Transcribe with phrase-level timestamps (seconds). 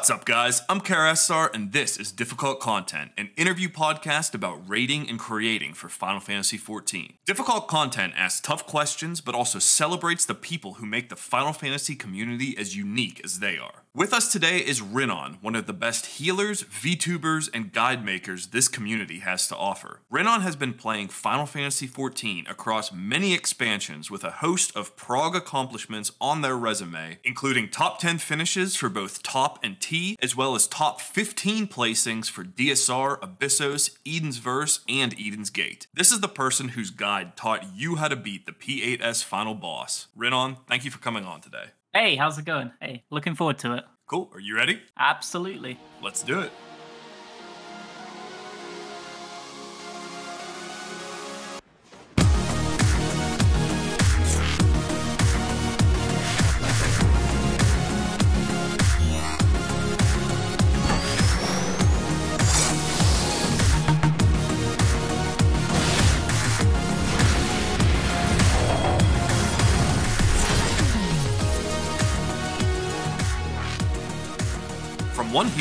[0.00, 0.62] What's up, guys?
[0.66, 5.90] I'm Caeresthar, and this is Difficult Content, an interview podcast about rating and creating for
[5.90, 7.16] Final Fantasy XIV.
[7.26, 11.94] Difficult Content asks tough questions, but also celebrates the people who make the Final Fantasy
[11.94, 13.79] community as unique as they are.
[13.92, 18.68] With us today is Rinon, one of the best healers, VTubers, and guide makers this
[18.68, 19.98] community has to offer.
[20.08, 25.34] Rinon has been playing Final Fantasy XIV across many expansions with a host of prog
[25.34, 30.54] accomplishments on their resume, including top 10 finishes for both top and TEA, as well
[30.54, 35.88] as top 15 placings for DSR, Abyssos, Eden's Verse, and Eden's Gate.
[35.92, 40.06] This is the person whose guide taught you how to beat the P8S final boss.
[40.16, 41.70] Rinon, thank you for coming on today.
[41.92, 42.70] Hey, how's it going?
[42.80, 43.84] Hey, looking forward to it.
[44.06, 44.30] Cool.
[44.32, 44.80] Are you ready?
[44.96, 45.76] Absolutely.
[46.00, 46.52] Let's do it.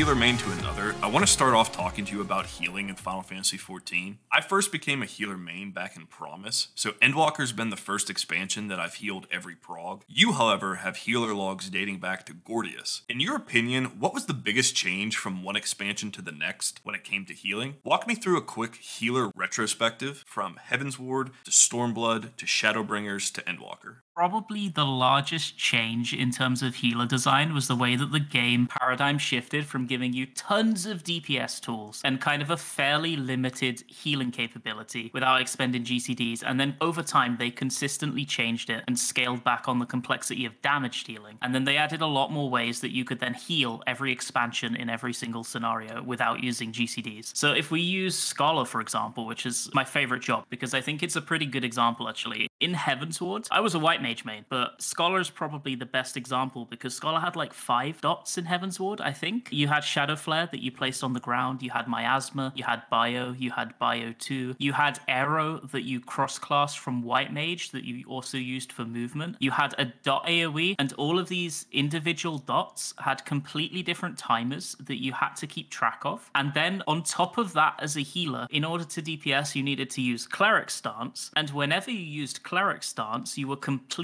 [0.09, 2.95] Healer main to another, I want to start off talking to you about healing in
[2.95, 4.15] Final Fantasy XIV.
[4.31, 8.69] I first became a healer main back in Promise, so Endwalker's been the first expansion
[8.69, 10.03] that I've healed every prog.
[10.07, 13.03] You, however, have healer logs dating back to Gordias.
[13.07, 16.95] In your opinion, what was the biggest change from one expansion to the next when
[16.95, 17.75] it came to healing?
[17.83, 23.97] Walk me through a quick healer retrospective from Heavensward to Stormblood to Shadowbringers to Endwalker.
[24.19, 28.67] Probably the largest change in terms of healer design was the way that the game
[28.67, 33.81] paradigm shifted from giving you tons of DPS tools and kind of a fairly limited
[33.87, 36.43] healing capability without expending GCDs.
[36.45, 40.61] And then over time, they consistently changed it and scaled back on the complexity of
[40.61, 41.37] damage dealing.
[41.41, 44.75] And then they added a lot more ways that you could then heal every expansion
[44.75, 47.37] in every single scenario without using GCDs.
[47.37, 51.03] So if we use Scholar, for example, which is my favorite job because I think
[51.03, 52.49] it's a pretty good example actually.
[52.59, 56.65] In Heavensward, I was a white mage main, but Scholar is probably the best example
[56.65, 59.49] because Scholar had like five dots in Heavensward, I think.
[59.51, 62.83] You had Shadow Flare that you placed on the ground, you had Miasma, you had
[62.89, 67.71] Bio, you had Bio 2, you had Aero that you cross class from White Mage
[67.71, 71.65] that you also used for movement, you had a dot AoE, and all of these
[71.71, 76.29] individual dots had completely different timers that you had to keep track of.
[76.35, 79.89] And then on top of that, as a healer, in order to DPS, you needed
[79.91, 83.98] to use Cleric Stance, and whenever you used Cleric Stance, you were completely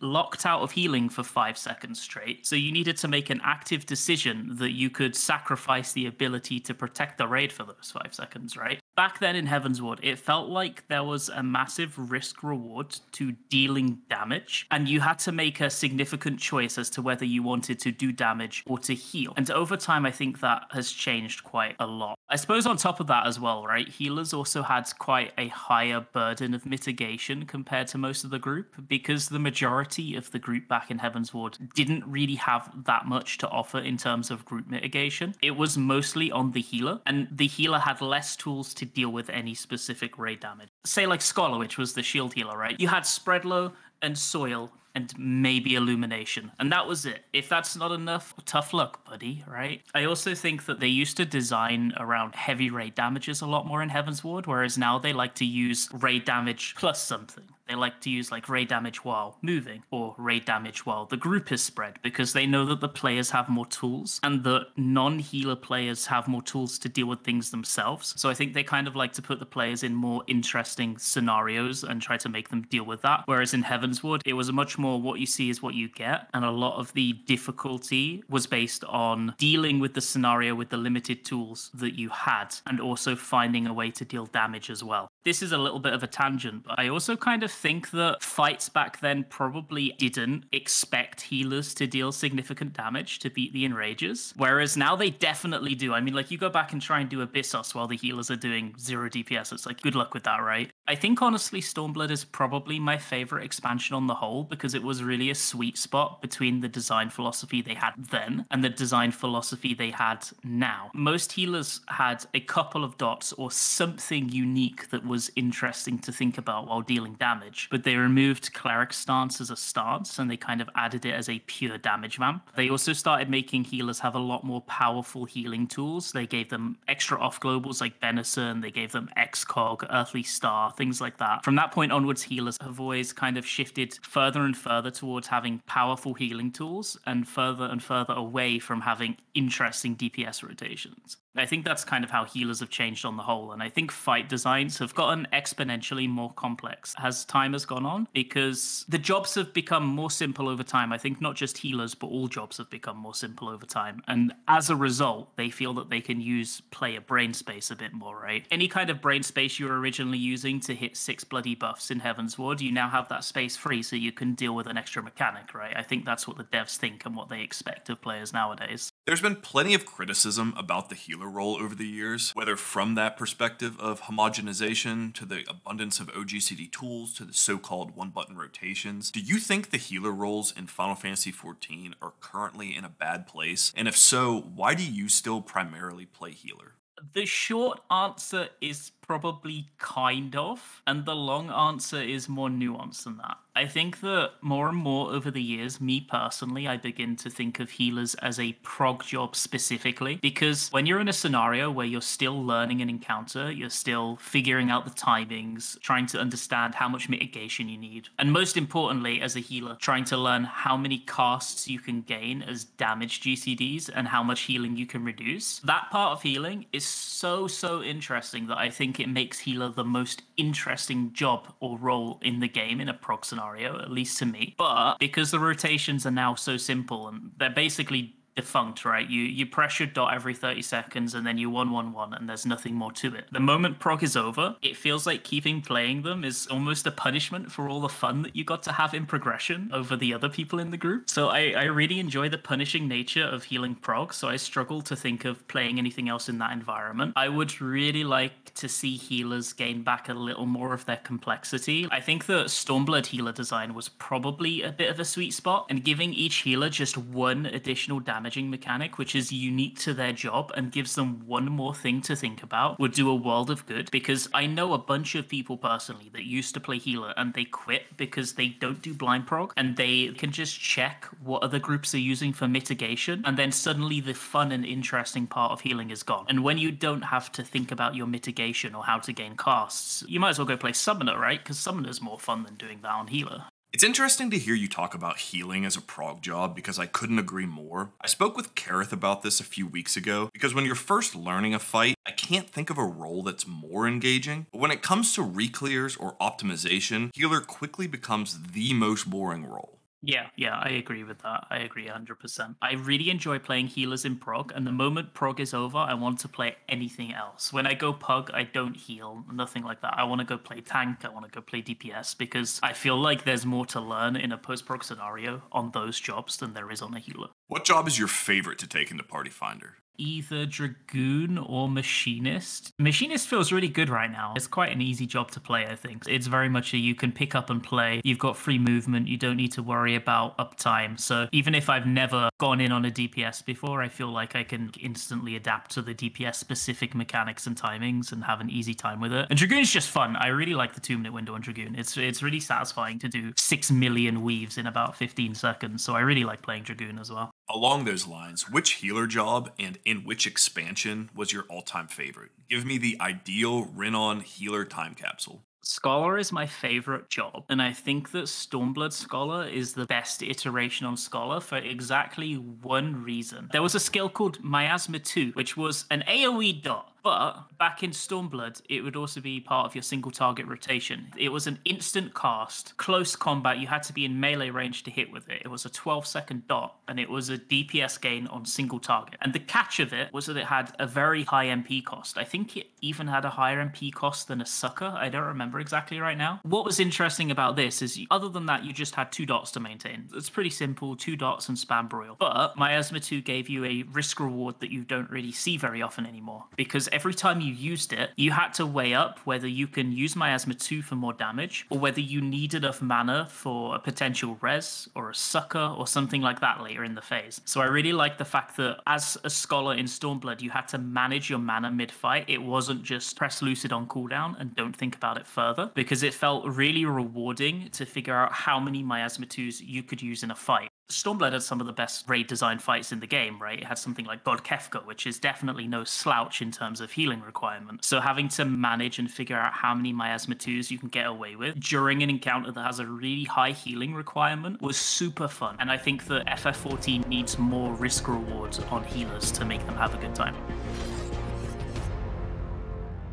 [0.00, 2.46] locked out of healing for five seconds straight.
[2.46, 6.74] So you needed to make an active decision that you could sacrifice the ability to
[6.74, 8.81] protect the raid for those five seconds, right?
[8.94, 14.00] Back then in Heavensward, it felt like there was a massive risk reward to dealing
[14.10, 17.90] damage, and you had to make a significant choice as to whether you wanted to
[17.90, 19.32] do damage or to heal.
[19.38, 22.18] And over time, I think that has changed quite a lot.
[22.28, 23.88] I suppose on top of that as well, right?
[23.88, 28.74] Healers also had quite a higher burden of mitigation compared to most of the group
[28.88, 33.48] because the majority of the group back in Heavensward didn't really have that much to
[33.48, 35.34] offer in terms of group mitigation.
[35.42, 39.30] It was mostly on the healer, and the healer had less tools to deal with
[39.30, 40.68] any specific raid damage.
[40.84, 42.78] Say like Scholar, which was the shield healer, right?
[42.78, 46.52] You had spread low and soil and maybe illumination.
[46.58, 47.24] And that was it.
[47.32, 49.82] If that's not enough, tough luck, buddy, right?
[49.94, 53.82] I also think that they used to design around heavy raid damages a lot more
[53.82, 57.44] in Heavensward, whereas now they like to use raid damage plus something.
[57.72, 61.50] They like to use like raid damage while moving or raid damage while the group
[61.50, 65.56] is spread because they know that the players have more tools and the non healer
[65.56, 68.12] players have more tools to deal with things themselves.
[68.20, 71.82] So I think they kind of like to put the players in more interesting scenarios
[71.82, 73.22] and try to make them deal with that.
[73.24, 76.28] Whereas in Heavensward, it was a much more what you see is what you get.
[76.34, 80.76] And a lot of the difficulty was based on dealing with the scenario with the
[80.76, 85.08] limited tools that you had and also finding a way to deal damage as well.
[85.24, 88.22] This is a little bit of a tangent, but I also kind of think that
[88.22, 94.32] fights back then probably didn't expect healers to deal significant damage to beat the Enragers,
[94.36, 95.94] whereas now they definitely do.
[95.94, 98.36] I mean, like, you go back and try and do Abyssos while the healers are
[98.36, 99.52] doing zero DPS.
[99.52, 100.72] It's like, good luck with that, right?
[100.88, 105.04] I think, honestly, Stormblood is probably my favorite expansion on the whole because it was
[105.04, 109.72] really a sweet spot between the design philosophy they had then and the design philosophy
[109.72, 110.90] they had now.
[110.94, 116.38] Most healers had a couple of dots or something unique that was interesting to think
[116.38, 117.68] about while dealing damage.
[117.70, 121.28] But they removed cleric stance as a stance and they kind of added it as
[121.28, 122.48] a pure damage vamp.
[122.56, 126.12] They also started making healers have a lot more powerful healing tools.
[126.12, 130.98] They gave them extra off globals like Benison, they gave them Excog, Earthly Star, things
[130.98, 131.44] like that.
[131.44, 135.60] From that point onwards, healers have always kind of shifted further and further towards having
[135.66, 141.18] powerful healing tools and further and further away from having interesting DPS rotations.
[141.36, 143.52] I think that's kind of how healers have changed on the whole.
[143.52, 148.06] And I think fight designs have gotten exponentially more complex as time has gone on
[148.12, 150.92] because the jobs have become more simple over time.
[150.92, 154.02] I think not just healers, but all jobs have become more simple over time.
[154.08, 157.94] And as a result, they feel that they can use player brain space a bit
[157.94, 158.46] more, right?
[158.50, 162.00] Any kind of brain space you were originally using to hit six bloody buffs in
[162.00, 165.54] Heavensward, you now have that space free so you can deal with an extra mechanic,
[165.54, 165.74] right?
[165.74, 168.91] I think that's what the devs think and what they expect of players nowadays.
[169.04, 173.16] There's been plenty of criticism about the healer role over the years, whether from that
[173.16, 178.36] perspective of homogenization to the abundance of OGCD tools to the so called one button
[178.36, 179.10] rotations.
[179.10, 183.26] Do you think the healer roles in Final Fantasy XIV are currently in a bad
[183.26, 183.72] place?
[183.74, 186.74] And if so, why do you still primarily play healer?
[187.12, 193.18] The short answer is probably kind of, and the long answer is more nuanced than
[193.18, 193.38] that.
[193.54, 197.60] I think that more and more over the years, me personally, I begin to think
[197.60, 202.00] of healers as a prog job specifically because when you're in a scenario where you're
[202.00, 207.10] still learning an encounter, you're still figuring out the timings, trying to understand how much
[207.10, 211.68] mitigation you need, and most importantly, as a healer, trying to learn how many casts
[211.68, 215.58] you can gain as damage GCDs and how much healing you can reduce.
[215.58, 219.84] That part of healing is so, so interesting that I think it makes healer the
[219.84, 224.26] most interesting job or role in the game in a prog scenario, at least to
[224.26, 224.54] me.
[224.58, 229.08] But because the rotations are now so simple and they're basically defunct, right?
[229.08, 232.28] You you press your dot every 30 seconds and then you one one one and
[232.28, 233.26] there's nothing more to it.
[233.30, 237.52] The moment prog is over, it feels like keeping playing them is almost a punishment
[237.52, 240.58] for all the fun that you got to have in progression over the other people
[240.58, 241.10] in the group.
[241.10, 244.96] So I, I really enjoy the punishing nature of healing prog, so I struggle to
[244.96, 247.12] think of playing anything else in that environment.
[247.16, 251.86] I would really like to see healers gain back a little more of their complexity.
[251.90, 255.84] I think the Stormblood healer design was probably a bit of a sweet spot and
[255.84, 260.52] giving each healer just one additional damage damaging mechanic, which is unique to their job
[260.56, 263.90] and gives them one more thing to think about, would do a world of good.
[263.90, 267.44] Because I know a bunch of people personally that used to play healer and they
[267.44, 271.96] quit because they don't do blind prog and they can just check what other groups
[271.96, 273.22] are using for mitigation.
[273.24, 276.26] And then suddenly the fun and interesting part of healing is gone.
[276.28, 280.04] And when you don't have to think about your mitigation or how to gain casts,
[280.06, 281.40] you might as well go play summoner, right?
[281.40, 283.46] Because summoner's more fun than doing that on healer.
[283.72, 287.18] It's interesting to hear you talk about healing as a prog job because I couldn't
[287.18, 287.92] agree more.
[288.02, 291.54] I spoke with Kareth about this a few weeks ago because when you're first learning
[291.54, 294.44] a fight, I can't think of a role that's more engaging.
[294.52, 299.78] But when it comes to reclears or optimization, healer quickly becomes the most boring role.
[300.04, 301.46] Yeah, yeah, I agree with that.
[301.48, 302.56] I agree 100%.
[302.60, 306.18] I really enjoy playing healers in prog, and the moment prog is over, I want
[306.20, 307.52] to play anything else.
[307.52, 309.94] When I go pug, I don't heal, nothing like that.
[309.96, 312.96] I want to go play tank, I want to go play DPS, because I feel
[312.98, 316.72] like there's more to learn in a post prog scenario on those jobs than there
[316.72, 317.28] is on a healer.
[317.52, 319.76] What job is your favorite to take in the Party Finder?
[319.98, 322.72] either Dragoon or Machinist.
[322.78, 324.32] Machinist feels really good right now.
[324.36, 326.02] It's quite an easy job to play, I think.
[326.08, 328.00] It's very much a you can pick up and play.
[328.04, 329.08] You've got free movement.
[329.08, 330.98] You don't need to worry about uptime.
[330.98, 334.42] So even if I've never gone in on a DPS before, I feel like I
[334.42, 339.00] can instantly adapt to the DPS specific mechanics and timings and have an easy time
[339.00, 339.26] with it.
[339.30, 340.16] And Dragoon's just fun.
[340.16, 341.76] I really like the two minute window on Dragoon.
[341.76, 345.84] It's it's really satisfying to do six million weaves in about 15 seconds.
[345.84, 347.30] So I really like playing Dragoon as well.
[347.48, 352.30] Along those lines, which healer job and in which expansion was your all time favorite?
[352.48, 355.42] Give me the ideal Rinon healer time capsule.
[355.64, 360.86] Scholar is my favorite job, and I think that Stormblood Scholar is the best iteration
[360.86, 363.48] on Scholar for exactly one reason.
[363.52, 367.90] There was a skill called Miasma 2, which was an AoE dot but back in
[367.90, 371.12] Stormblood, it would also be part of your single target rotation.
[371.16, 373.58] It was an instant cast, close combat.
[373.58, 375.42] You had to be in melee range to hit with it.
[375.44, 379.18] It was a 12 second dot, and it was a DPS gain on single target.
[379.20, 382.18] And the catch of it was that it had a very high MP cost.
[382.18, 384.94] I think it even had a higher MP cost than a Succor.
[384.96, 386.40] I don't remember exactly right now.
[386.42, 389.60] What was interesting about this is, other than that, you just had two dots to
[389.60, 390.08] maintain.
[390.14, 392.16] It's pretty simple two dots and spam broil.
[392.18, 396.06] But Miasma 2 gave you a risk reward that you don't really see very often
[396.06, 399.92] anymore because every time you used it, you had to weigh up whether you can
[399.92, 404.38] use Miasma 2 for more damage or whether you need enough mana for a potential
[404.40, 407.40] res or a Succor or something like that later in the phase.
[407.44, 410.78] So I really like the fact that as a scholar in Stormblood, you had to
[410.78, 412.26] manage your mana mid fight.
[412.28, 416.14] It wasn't just press Lucid on cooldown and don't think about it further because it
[416.14, 420.36] felt really rewarding to figure out how many Miasma 2s you could use in a
[420.36, 420.68] fight.
[420.88, 423.58] Stormblood had some of the best raid design fights in the game, right?
[423.58, 427.22] It had something like God Kefka, which is definitely no slouch in terms of healing
[427.22, 427.84] requirement.
[427.84, 431.34] So having to manage and figure out how many Miasma 2s you can get away
[431.34, 435.56] with during an encounter that has a really high healing requirement was super fun.
[435.60, 439.94] And I think that FF14 needs more risk rewards on healers to make them have
[439.94, 440.36] a good time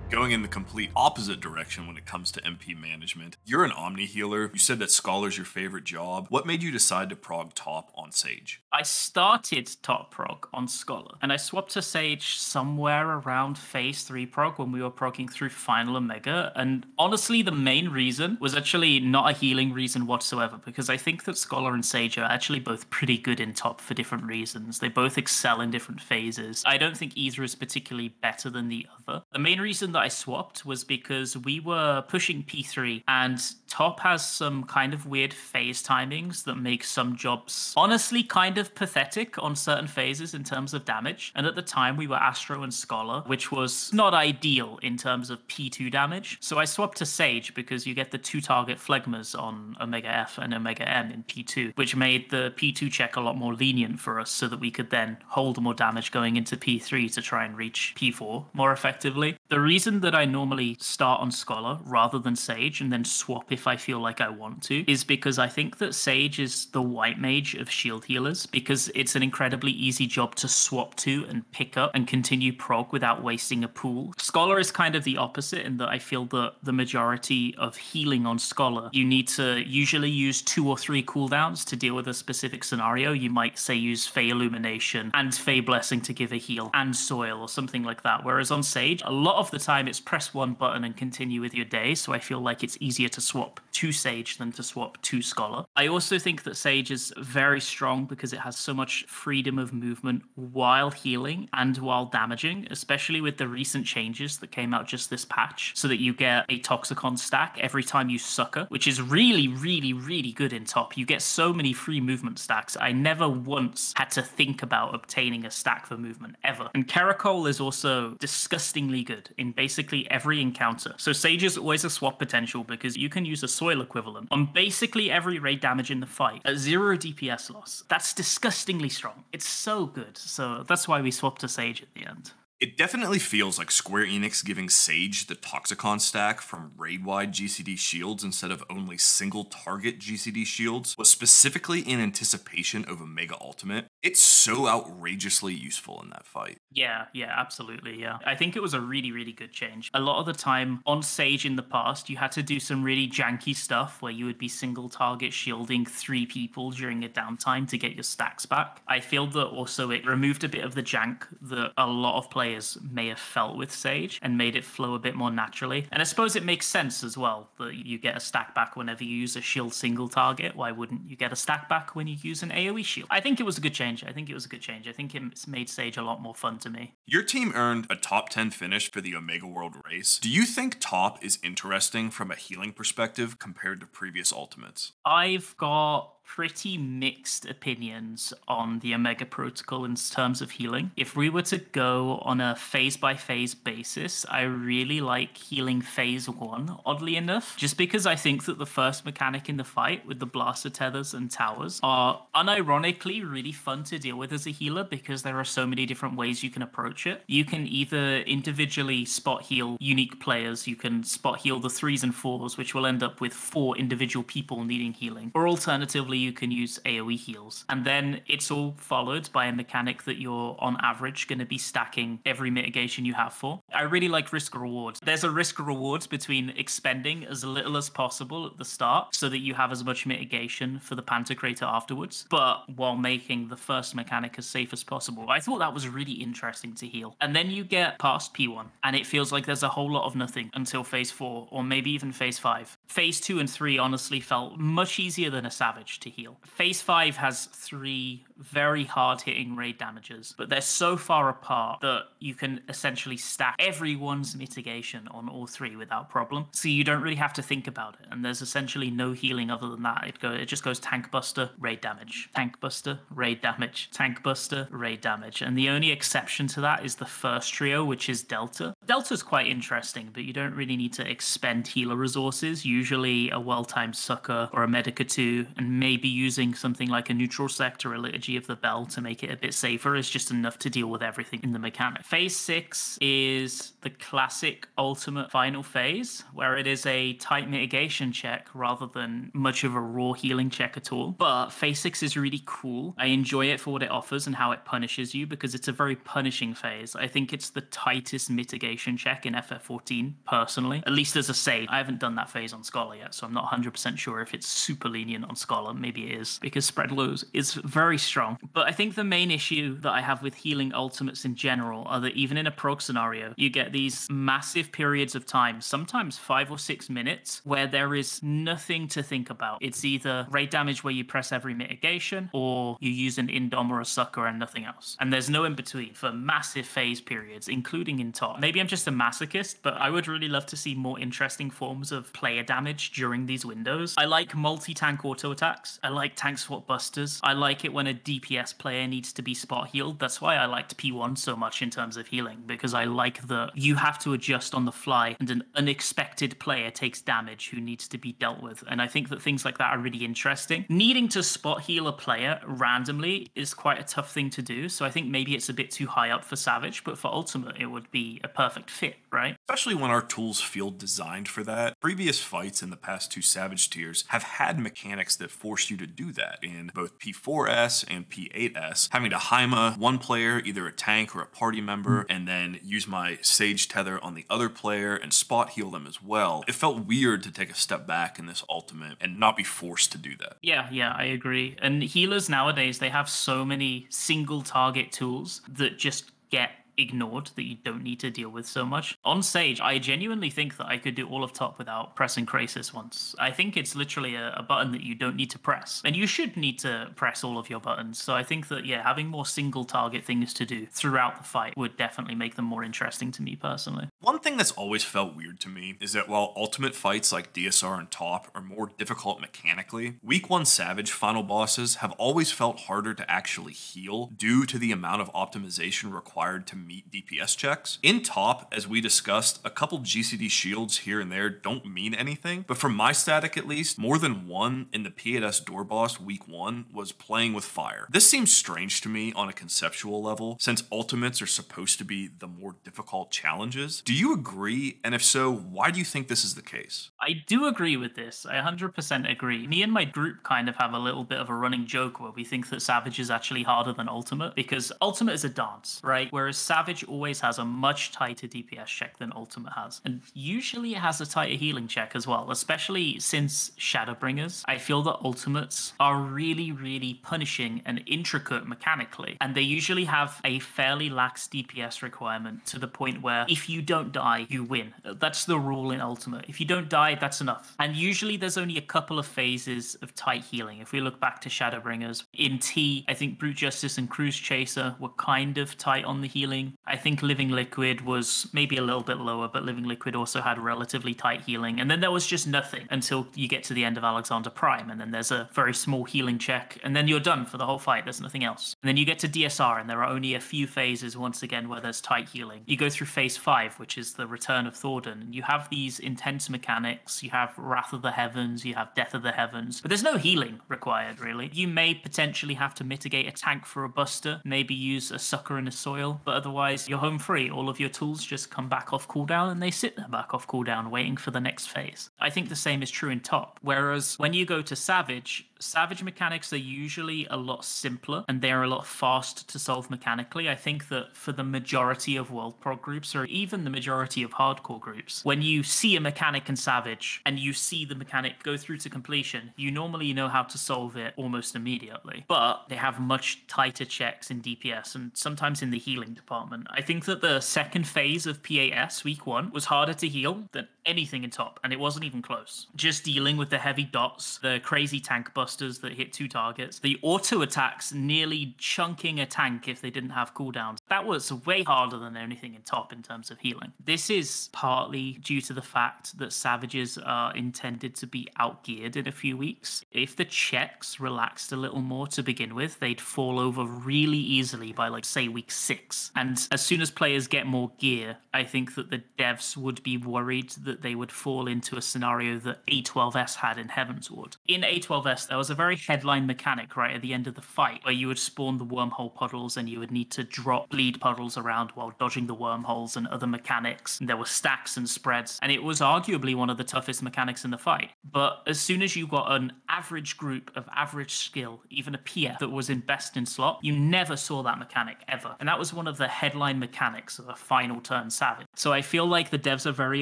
[0.09, 3.37] going in the complete opposite direction when it comes to MP management.
[3.45, 4.49] You're an Omni healer.
[4.51, 6.25] You said that Scholar's your favorite job.
[6.29, 8.61] What made you decide to prog top on Sage?
[8.73, 14.25] I started top prog on Scholar, and I swapped to Sage somewhere around phase 3
[14.25, 16.51] prog when we were progging through Final Omega.
[16.55, 21.25] And honestly, the main reason was actually not a healing reason whatsoever, because I think
[21.25, 24.79] that Scholar and Sage are actually both pretty good in top for different reasons.
[24.79, 26.63] They both excel in different phases.
[26.65, 29.23] I don't think either is particularly better than the other.
[29.31, 33.99] The main reason that that I swapped was because we were pushing P3 and Top
[33.99, 39.41] has some kind of weird phase timings that make some jobs honestly kind of pathetic
[39.41, 41.31] on certain phases in terms of damage.
[41.35, 45.29] And at the time we were Astro and Scholar, which was not ideal in terms
[45.29, 46.37] of P2 damage.
[46.41, 50.39] So I swapped to Sage because you get the two target phlegmas on Omega F
[50.39, 54.19] and Omega M in P2, which made the P2 check a lot more lenient for
[54.19, 57.55] us so that we could then hold more damage going into P3 to try and
[57.55, 59.37] reach P4 more effectively.
[59.49, 63.58] The reason that I normally start on Scholar rather than Sage and then swap if
[63.67, 67.19] I feel like I want to is because I think that Sage is the white
[67.19, 71.77] mage of shield healers because it's an incredibly easy job to swap to and pick
[71.77, 74.13] up and continue prog without wasting a pool.
[74.17, 78.25] Scholar is kind of the opposite in that I feel that the majority of healing
[78.25, 82.13] on Scholar, you need to usually use two or three cooldowns to deal with a
[82.13, 83.11] specific scenario.
[83.11, 87.41] You might say use Fey Illumination and Fey Blessing to give a heal and Soil
[87.41, 88.23] or something like that.
[88.23, 91.53] Whereas on Sage, a lot of the time it's press one button and continue with
[91.53, 91.95] your day.
[91.95, 95.21] So I feel like it's easier to swap up to Sage than to swap to
[95.21, 95.65] Scholar.
[95.75, 99.73] I also think that Sage is very strong because it has so much freedom of
[99.73, 105.09] movement while healing and while damaging, especially with the recent changes that came out just
[105.09, 109.01] this patch, so that you get a Toxikon stack every time you Succor, which is
[109.01, 110.97] really, really, really good in top.
[110.97, 112.77] You get so many free movement stacks.
[112.79, 116.69] I never once had to think about obtaining a stack for movement ever.
[116.73, 120.93] And Kerachole is also disgustingly good in basically every encounter.
[120.97, 124.49] So Sage is always a swap potential because you can use a soil equivalent on
[124.51, 127.83] basically every raid damage in the fight at zero DPS loss.
[127.87, 129.23] That's disgustingly strong.
[129.31, 130.17] It's so good.
[130.17, 132.31] So that's why we swapped to Sage at the end.
[132.59, 137.77] It definitely feels like Square Enix giving Sage the Toxikon stack from raid wide GCD
[137.77, 143.85] shields instead of only single target GCD shields was specifically in anticipation of Omega Ultimate.
[144.03, 146.57] It's so outrageously useful in that fight.
[146.73, 147.97] Yeah, yeah, absolutely.
[147.97, 148.17] Yeah.
[148.25, 149.89] I think it was a really, really good change.
[149.93, 152.83] A lot of the time on Sage in the past, you had to do some
[152.83, 157.69] really janky stuff where you would be single target shielding three people during a downtime
[157.69, 158.81] to get your stacks back.
[158.85, 162.29] I feel that also it removed a bit of the jank that a lot of
[162.29, 165.87] players players may have felt with Sage and made it flow a bit more naturally.
[165.91, 169.03] And I suppose it makes sense as well that you get a stack back whenever
[169.03, 170.55] you use a shield single target.
[170.55, 173.07] Why wouldn't you get a stack back when you use an AoE shield?
[173.11, 174.03] I think it was a good change.
[174.03, 174.87] I think it was a good change.
[174.87, 176.95] I think it's made Sage a lot more fun to me.
[177.05, 180.17] Your team earned a top 10 finish for the Omega World race.
[180.17, 184.93] Do you think top is interesting from a healing perspective compared to previous ultimates?
[185.05, 190.91] I've got pretty mixed opinions on the Omega Protocol in terms of healing.
[190.95, 195.81] If we were to go on a phase by phase basis, I really like healing
[195.81, 200.05] phase one, oddly enough, just because I think that the first mechanic in the fight
[200.05, 204.51] with the blaster tethers and towers are unironically really fun to deal with as a
[204.51, 207.23] healer because there are so many different ways you can approach it.
[207.25, 212.13] You can either individually spot heal unique players, you can spot heal the threes and
[212.13, 216.51] fours, which will end up with four individual people needing healing, or alternatively, you can
[216.51, 217.65] use AoE heals.
[217.69, 221.57] And then it's all followed by a mechanic that you're on average going to be
[221.57, 223.61] stacking every mitigation you have for.
[223.73, 224.99] I really like risk reward.
[225.03, 229.39] There's a risk reward between expending as little as possible at the start so that
[229.39, 234.35] you have as much mitigation for the Pantocrator afterwards, but while making the first mechanic
[234.37, 235.29] as safe as possible.
[235.29, 237.15] I thought that was really interesting to heal.
[237.21, 240.15] And then you get past P1 and it feels like there's a whole lot of
[240.15, 242.77] nothing until phase 4 or maybe even phase 5.
[242.89, 246.37] Phase 2 and 3 honestly felt much easier than a Savage to heal.
[246.43, 252.03] Phase 5 has three very hard hitting raid damages, but they're so far apart that
[252.19, 256.47] you can essentially stack everyone's mitigation on all three without problem.
[256.51, 258.07] So you don't really have to think about it.
[258.11, 260.05] And there's essentially no healing other than that.
[260.07, 264.67] It go it just goes tank buster, raid damage, tank buster, raid damage, tank buster,
[264.71, 265.41] raid damage.
[265.41, 268.73] And the only exception to that is the first trio, which is Delta.
[268.85, 272.65] Delta's quite interesting, but you don't really need to expend healer resources.
[272.65, 277.49] Usually a well-timed Succor or a medica 2, and maybe using something like a neutral
[277.49, 280.31] sect or a liturgy of the bell to make it a bit safer is just
[280.31, 282.03] enough to deal with everything in the mechanic.
[282.05, 288.47] Phase 6 is the classic ultimate final phase, where it is a tight mitigation check
[288.53, 291.11] rather than much of a raw healing check at all.
[291.11, 292.95] But phase 6 is really cool.
[292.97, 295.71] I enjoy it for what it offers and how it punishes you because it's a
[295.71, 296.95] very punishing phase.
[296.95, 301.67] I think it's the tightest mitigation check in FF14, personally, at least as a sage.
[301.69, 304.47] I haven't done that phase on Scholar yet, so I'm not 100% sure if it's
[304.47, 305.73] super lenient on Scholar.
[305.73, 308.18] Maybe it is, because spread lows is very strong.
[308.53, 311.99] But I think the main issue that I have with healing ultimates in general are
[312.01, 316.51] that even in a prog scenario, you get these massive periods of time, sometimes five
[316.51, 319.59] or six minutes, where there is nothing to think about.
[319.61, 323.81] It's either raid damage where you press every mitigation, or you use an indom or
[323.81, 324.95] a Succor and nothing else.
[324.99, 328.39] And there's no in between for massive phase periods, including in top.
[328.39, 331.91] Maybe I'm just a masochist, but I would really love to see more interesting forms
[331.91, 333.95] of player damage during these windows.
[333.97, 335.79] I like multi tank auto attacks.
[335.83, 337.19] I like tank swap busters.
[337.23, 339.99] I like it when a DPS player needs to be spot healed.
[339.99, 343.51] That's why I liked P1 so much in terms of healing, because I like that
[343.53, 347.87] you have to adjust on the fly and an unexpected player takes damage who needs
[347.89, 348.63] to be dealt with.
[348.67, 350.65] And I think that things like that are really interesting.
[350.69, 354.69] Needing to spot heal a player randomly is quite a tough thing to do.
[354.69, 357.57] So I think maybe it's a bit too high up for Savage, but for Ultimate,
[357.59, 359.35] it would be a perfect fit, right?
[359.49, 361.79] Especially when our tools feel designed for that.
[361.79, 365.87] Previous fights in the past two Savage tiers have had mechanics that force you to
[365.87, 371.15] do that in both P4S and P8S, having to Haima one player, either a tank
[371.15, 372.05] or a party member, mm.
[372.11, 375.99] and then use my Sage Tether on the other player and spot heal them as
[375.99, 376.43] well.
[376.47, 379.91] It felt weird to take a step back in this ultimate and not be forced
[379.93, 380.37] to do that.
[380.43, 381.57] Yeah, yeah, I agree.
[381.59, 387.43] And healers nowadays, they have so many single target tools that just get ignored that
[387.43, 388.97] you don't need to deal with so much.
[389.03, 392.73] On Sage, I genuinely think that I could do all of top without pressing Krasis
[392.73, 393.15] once.
[393.19, 395.81] I think it's literally a, a, button that you don't need to press.
[395.85, 398.01] And you should need to press all of your buttons.
[398.01, 401.55] So I think that, yeah, having more single target things to do throughout the fight
[401.55, 403.89] would definitely make them more interesting to me personally.
[403.99, 407.77] One thing that's always felt weird to me is that while ultimate fights like DSR
[407.77, 412.93] and top are more difficult mechanically, week one Savage final bosses have always felt harder
[412.93, 417.79] to actually heal due to the amount of optimization required to meet DPS checks.
[417.81, 422.45] In top, as we discussed, a couple GCD shields here and there don't mean anything,
[422.47, 426.27] but for my static at least, more than one in the P8S door boss week
[426.27, 427.87] one was playing with fire.
[427.89, 432.07] This seems strange to me on a conceptual level, since ultimates are supposed to be
[432.07, 433.81] the more difficult challenges.
[433.81, 434.79] Do you agree?
[434.83, 436.91] And if so, why do you think this is the case?
[437.01, 438.27] I do agree with this.
[438.27, 439.47] I 100% agree.
[439.47, 442.11] Me and my group kind of have a little bit of a running joke where
[442.11, 446.09] we think that Savage is actually harder than Ultimate because Ultimate is a dance, right?
[446.11, 449.79] Whereas Savage Savage always has a much tighter DPS check than Ultimate has.
[449.85, 454.43] And usually it has a tighter healing check as well, especially since Shadowbringers.
[454.45, 459.15] I feel that Ultimates are really, really punishing and intricate mechanically.
[459.21, 463.61] And they usually have a fairly lax DPS requirement to the point where if you
[463.61, 464.73] don't die, you win.
[464.83, 466.25] That's the rule in Ultimate.
[466.27, 467.55] If you don't die, that's enough.
[467.57, 470.59] And usually there's only a couple of phases of tight healing.
[470.59, 474.75] If we look back to Shadowbringers, in TEA, I think Brute Justice and Cruise Chaser
[474.77, 476.48] were kind of tight on the healing.
[476.65, 480.37] I think Living Liquid was maybe a little bit lower, but Living Liquid also had
[480.39, 481.59] relatively tight healing.
[481.59, 484.69] And then there was just nothing until you get to the end of Alexander Prime.
[484.69, 486.57] And then there's a very small healing check.
[486.63, 487.85] And then you're done for the whole fight.
[487.85, 488.55] There's nothing else.
[488.61, 491.49] And then you get to DSR, and there are only a few phases once again
[491.49, 492.41] where there's tight healing.
[492.45, 495.01] You go through phase five, which is the return of Thordan.
[495.01, 497.03] And you have these intense mechanics.
[497.03, 499.61] You have Wrath of the Heavens, you have Death of the Heavens.
[499.61, 501.29] But there's no healing required, really.
[501.33, 505.37] You may potentially have to mitigate a tank for a buster, maybe use a Succor
[505.37, 507.29] in a soil, but otherwise, otherwise, you're home free.
[507.29, 510.27] All of your tools just come back off cooldown and they sit there back off
[510.27, 511.89] cooldown waiting for the next phase.
[511.99, 513.39] I think the same is true in top.
[513.41, 518.43] Whereas when you go to Savage, Savage mechanics are usually a lot simpler and they're
[518.43, 520.29] a lot faster to solve mechanically.
[520.29, 524.11] I think that for the majority of World Prog groups, or even the majority of
[524.11, 528.35] hardcore groups, when you see a mechanic in Savage and you see the mechanic go
[528.35, 532.05] through to completion, you normally know how to solve it almost immediately.
[532.07, 536.47] But they have much tighter checks in DPS and sometimes in the healing department.
[536.51, 540.47] I think that the second phase of P8S week one was harder to heal than
[540.69, 542.47] anything in top, and it wasn't even close.
[542.55, 546.77] Just dealing with the heavy dots, the crazy tank busters that hit two targets, the
[546.81, 550.59] auto attacks nearly chunking a tank if they didn't have cooldowns.
[550.69, 553.51] That was way harder than anything in top in terms of healing.
[553.63, 558.87] This is partly due to the fact that Savages are intended to be outgeared in
[558.87, 559.63] a few weeks.
[559.71, 564.53] If the checks relaxed a little more to begin with, they'd fall over really easily
[564.53, 565.91] by, like, say, week six.
[565.95, 569.77] And as soon as players get more gear, I think that the devs would be
[569.77, 574.17] worried that they would fall into a scenario that A12S had in Heavensward.
[574.27, 577.61] In A12S, there was a very headline mechanic right at the end of the fight
[577.63, 581.17] where you would spawn the wormhole puddles and you would need to drop bleed puddles
[581.17, 583.79] around while dodging the wormholes and other mechanics.
[583.81, 587.31] There were stacks and spreads, and it was arguably one of the toughest mechanics in
[587.31, 587.71] the fight.
[587.91, 592.19] But as soon as you got an average group of average skill, even a PF
[592.19, 595.15] that was in best in slot, you never saw that mechanic ever.
[595.19, 598.27] And that was one of the headline mechanics of a final turn Savage.
[598.35, 599.81] So I feel like the devs are very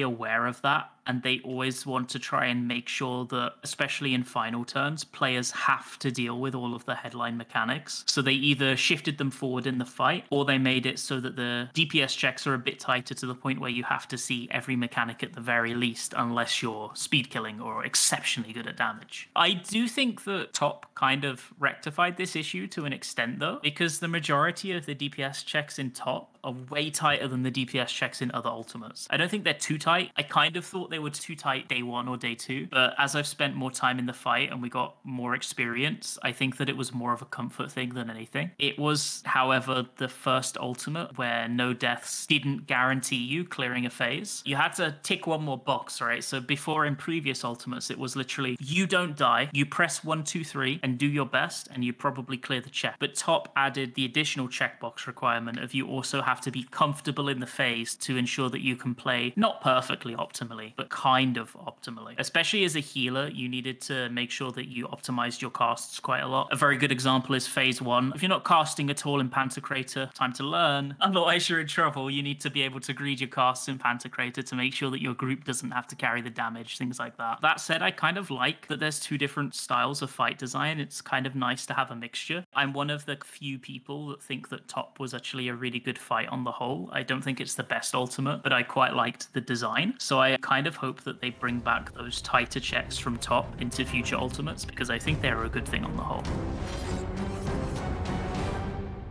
[0.00, 4.14] aware of that that and they always want to try and make sure that, especially
[4.14, 8.04] in final turns, players have to deal with all of the headline mechanics.
[8.06, 11.36] So they either shifted them forward in the fight or they made it so that
[11.36, 14.48] the DPS checks are a bit tighter to the point where you have to see
[14.50, 19.30] every mechanic at the very least, unless you're speed killing or exceptionally good at damage.
[19.34, 24.00] I do think that Top kind of rectified this issue to an extent, though, because
[24.00, 28.22] the majority of the DPS checks in Top are way tighter than the DPS checks
[28.22, 29.06] in other ultimates.
[29.10, 30.10] I don't think they're too tight.
[30.16, 33.14] I kind of thought they were too tight day one or day two, but as
[33.14, 36.68] I've spent more time in the fight and we got more experience, I think that
[36.68, 38.50] it was more of a comfort thing than anything.
[38.58, 44.42] It was, however, the first ultimate where no deaths didn't guarantee you clearing a phase.
[44.44, 46.22] You had to tick one more box, right?
[46.22, 50.44] So before in previous ultimates, it was literally you don't die, you press one, two,
[50.44, 52.96] three, and do your best, and you probably clear the check.
[52.98, 57.40] But top added the additional checkbox requirement of you also have to be comfortable in
[57.40, 62.14] the phase to ensure that you can play not perfectly optimally, but kind of optimally.
[62.18, 66.20] Especially as a healer, you needed to make sure that you optimized your casts quite
[66.20, 66.48] a lot.
[66.52, 68.12] A very good example is phase one.
[68.14, 70.96] If you're not casting at all in Pantocrator, time to learn.
[71.00, 72.08] Otherwise, you're in trouble.
[72.08, 75.02] You need to be able to greed your casts in Pantocrator to make sure that
[75.02, 77.40] your group doesn't have to carry the damage, things like that.
[77.42, 80.78] That said, I kind of like that there's two different styles of fight design.
[80.78, 82.44] It's kind of nice to have a mixture.
[82.54, 85.98] I'm one of the few people that think that top was actually a really good
[85.98, 86.88] fight on the whole.
[86.92, 89.94] I don't think it's the best ultimate, but I quite liked the design.
[89.98, 93.84] So I kind of hope that they bring back those tighter checks from top into
[93.84, 96.24] future ultimates because I think they're a good thing on the whole.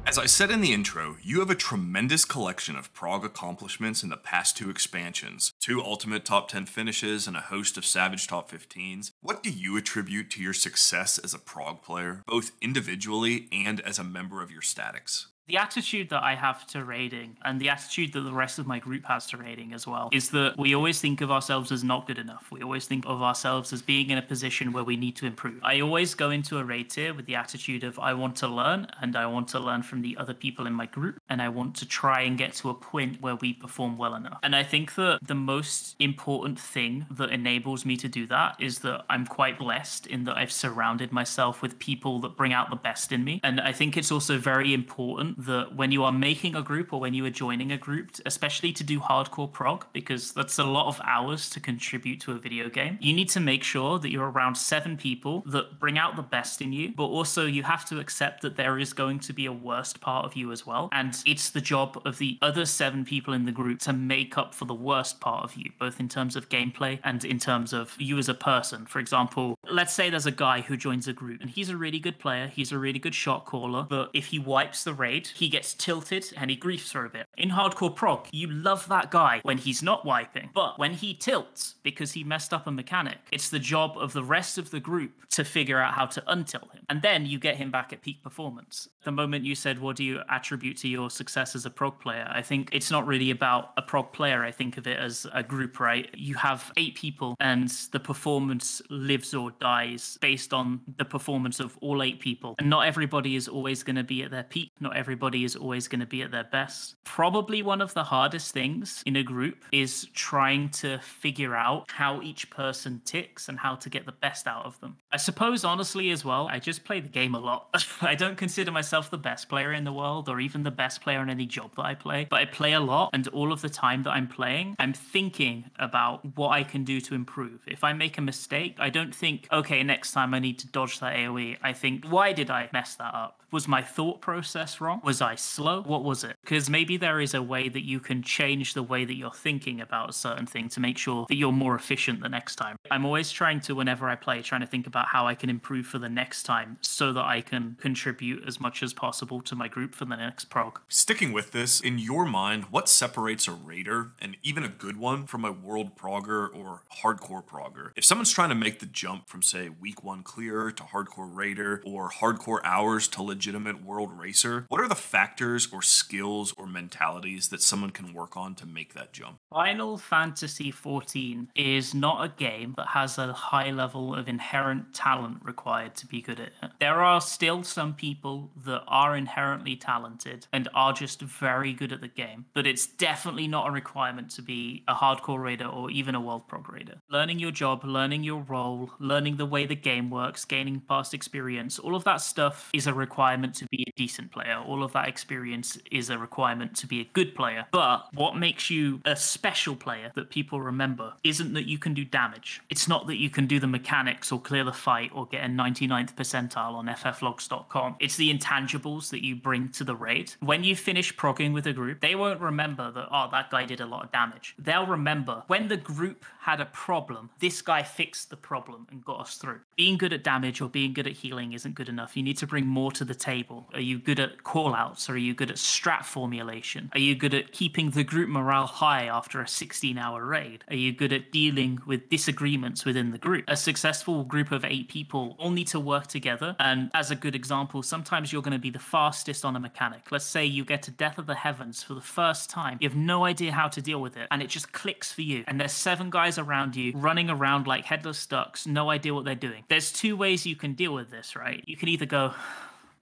[0.08, 4.10] As I said in the intro, you have a tremendous collection of Prog accomplishments in
[4.10, 8.50] the past two expansions, two Ultimate Top 10 finishes, and a host of Savage Top
[8.50, 9.12] 15s.
[9.20, 14.00] What do you attribute to your success as a Prog player, both individually and as
[14.00, 15.28] a member of your statics?
[15.48, 18.80] The attitude that I have to raiding and the attitude that the rest of my
[18.80, 22.06] group has to raiding as well is that we always think of ourselves as not
[22.06, 22.48] good enough.
[22.52, 25.60] We always think of ourselves as being in a position where we need to improve.
[25.64, 28.88] I always go into a raid tier with the attitude of I want to learn
[29.02, 31.76] and I want to learn from the other people in my group and I want
[31.78, 34.40] to try and get to a point where we perform well enough.
[34.44, 38.80] And I think that the most important thing that enables me to do that is
[38.80, 42.76] that I'm quite blessed in that I've surrounded myself with people that bring out the
[42.76, 43.40] best in me.
[43.44, 47.00] And I think it's also very important that when you are making a group or
[47.00, 50.88] when you are joining a group, especially to do hardcore prog, because that's a lot
[50.88, 54.30] of hours to contribute to a video game, you need to make sure that you're
[54.30, 58.00] around seven people that bring out the best in you, but also you have to
[58.00, 60.90] accept that there is going to be a worst part of you as well.
[60.92, 64.56] And it's the job of the other seven people in the group to make up
[64.56, 67.96] for the worst part of you, both in terms of gameplay and in terms of
[68.00, 68.86] you as a person.
[68.86, 72.00] For example, let's say there's a guy who joins a group and he's a really
[72.00, 75.50] good player, he's a really good shot caller, but if he wipes the raid, he
[75.50, 77.28] gets tilted and he griefs for a bit.
[77.38, 81.76] In hardcore prog, you love that guy when he's not wiping, but when he tilts
[81.84, 85.12] because he messed up a mechanic, it's the job of the rest of the group
[85.30, 86.84] to figure out how to untilt him.
[86.90, 88.90] And then you get him back at peak performance.
[89.04, 92.30] The moment you said, What do you attribute to your success as a prog player?
[92.34, 94.44] I think it's not really about a prog player.
[94.44, 96.10] I think of it as a group, right?
[96.14, 101.78] You have eight people and the performance lives or dies based on the performance of
[101.82, 102.56] all eight people.
[102.58, 104.72] And not everybody is always going to be at their peak.
[104.80, 106.96] Not everybody is always going to be at their best.
[107.04, 112.22] Probably one of the hardest things in a group is trying to figure out how
[112.22, 114.98] each person ticks and how to get the best out of them.
[115.12, 117.84] I suppose, honestly, as well, I just play the game a lot.
[118.02, 121.22] I don't consider myself the best player in the world or even the best player
[121.22, 123.70] in any job that I play, but I play a lot, and all of the
[123.70, 127.62] time that I'm playing, I'm thinking about what I can do to improve.
[127.68, 131.00] If I make a mistake, I don't think, okay, next time I need to dodge
[131.00, 131.58] that AoE.
[131.62, 133.42] I think, why did I mess that up?
[133.50, 135.00] Was my thought process wrong?
[135.06, 135.82] Was I slow?
[135.84, 136.36] What was it?
[136.42, 139.80] Because maybe there is a way that you can change the way that you're thinking
[139.80, 142.76] about a certain thing to make sure that you're more efficient the next time.
[142.92, 145.88] I'm always trying to, whenever I play, trying to think about how I can improve
[145.88, 149.70] for the next time so that I can contribute as much as possible to my
[149.70, 150.82] group for the next prog.
[150.90, 155.26] Sticking with this, in your mind, what separates a raider and even a good one
[155.26, 157.92] from a world progger or hardcore progger?
[157.96, 161.82] If someone's trying to make the jump from, say, week one clear to hardcore raider
[161.86, 167.50] or hardcore hours to legitimate world racer, what are the factors or skills or mentalities
[167.50, 169.38] that someone can work on to make that jump?
[169.52, 175.38] Final Fantasy XIV is not a game that has a high level of inherent talent
[175.44, 176.72] required to be good at it.
[176.80, 182.02] There are still some people that are inherently talented and are just very good at
[182.02, 186.16] the game, but it's definitely not a requirement to be a hardcore raider or even
[186.16, 186.96] a world prog raider.
[187.12, 191.78] Learning your job, learning your role, learning the way the game works, gaining past experience,
[191.78, 194.64] all of that stuff is a requirement to be a decent player.
[194.66, 197.66] All of that experience is a requirement to be a good player.
[197.72, 202.06] But what makes you a special player that people remember isn't that you can do
[202.06, 202.62] damage.
[202.70, 205.48] It's not that you can do the mechanics or clear the fight or get a
[205.48, 207.96] 99th percentile on fflogs.com.
[208.00, 210.34] It's the intangibles that you bring to the raid.
[210.40, 213.82] When you finish progging with a group, they won't remember that, oh, that guy did
[213.82, 214.56] a lot of damage.
[214.58, 219.20] They'll remember when the group had a problem, this guy fixed the problem and got
[219.20, 219.60] us through.
[219.76, 222.16] Being good at damage or being good at healing isn't good enough.
[222.16, 223.68] You need to bring more to the table.
[223.74, 225.10] Are you good at call callouts?
[225.10, 226.90] Are you good at strat formulation?
[226.94, 230.64] Are you good at keeping the group morale high after a 16 hour raid?
[230.70, 233.46] Are you good at dealing with disagreements within the group?
[233.48, 236.56] A successful group of eight people all need to work together.
[236.60, 240.12] And as a good example, sometimes you're going to be the fastest on a mechanic.
[240.12, 242.78] Let's say you get a Death of the Heavens for the first time.
[242.82, 245.44] You have no idea how to deal with it, and it just clicks for you.
[245.48, 249.36] And there's seven guys around you running around like headless ducks, no idea what they're
[249.36, 249.64] doing.
[249.70, 251.64] There's two ways you can deal with this, right?
[251.68, 252.34] You can either go,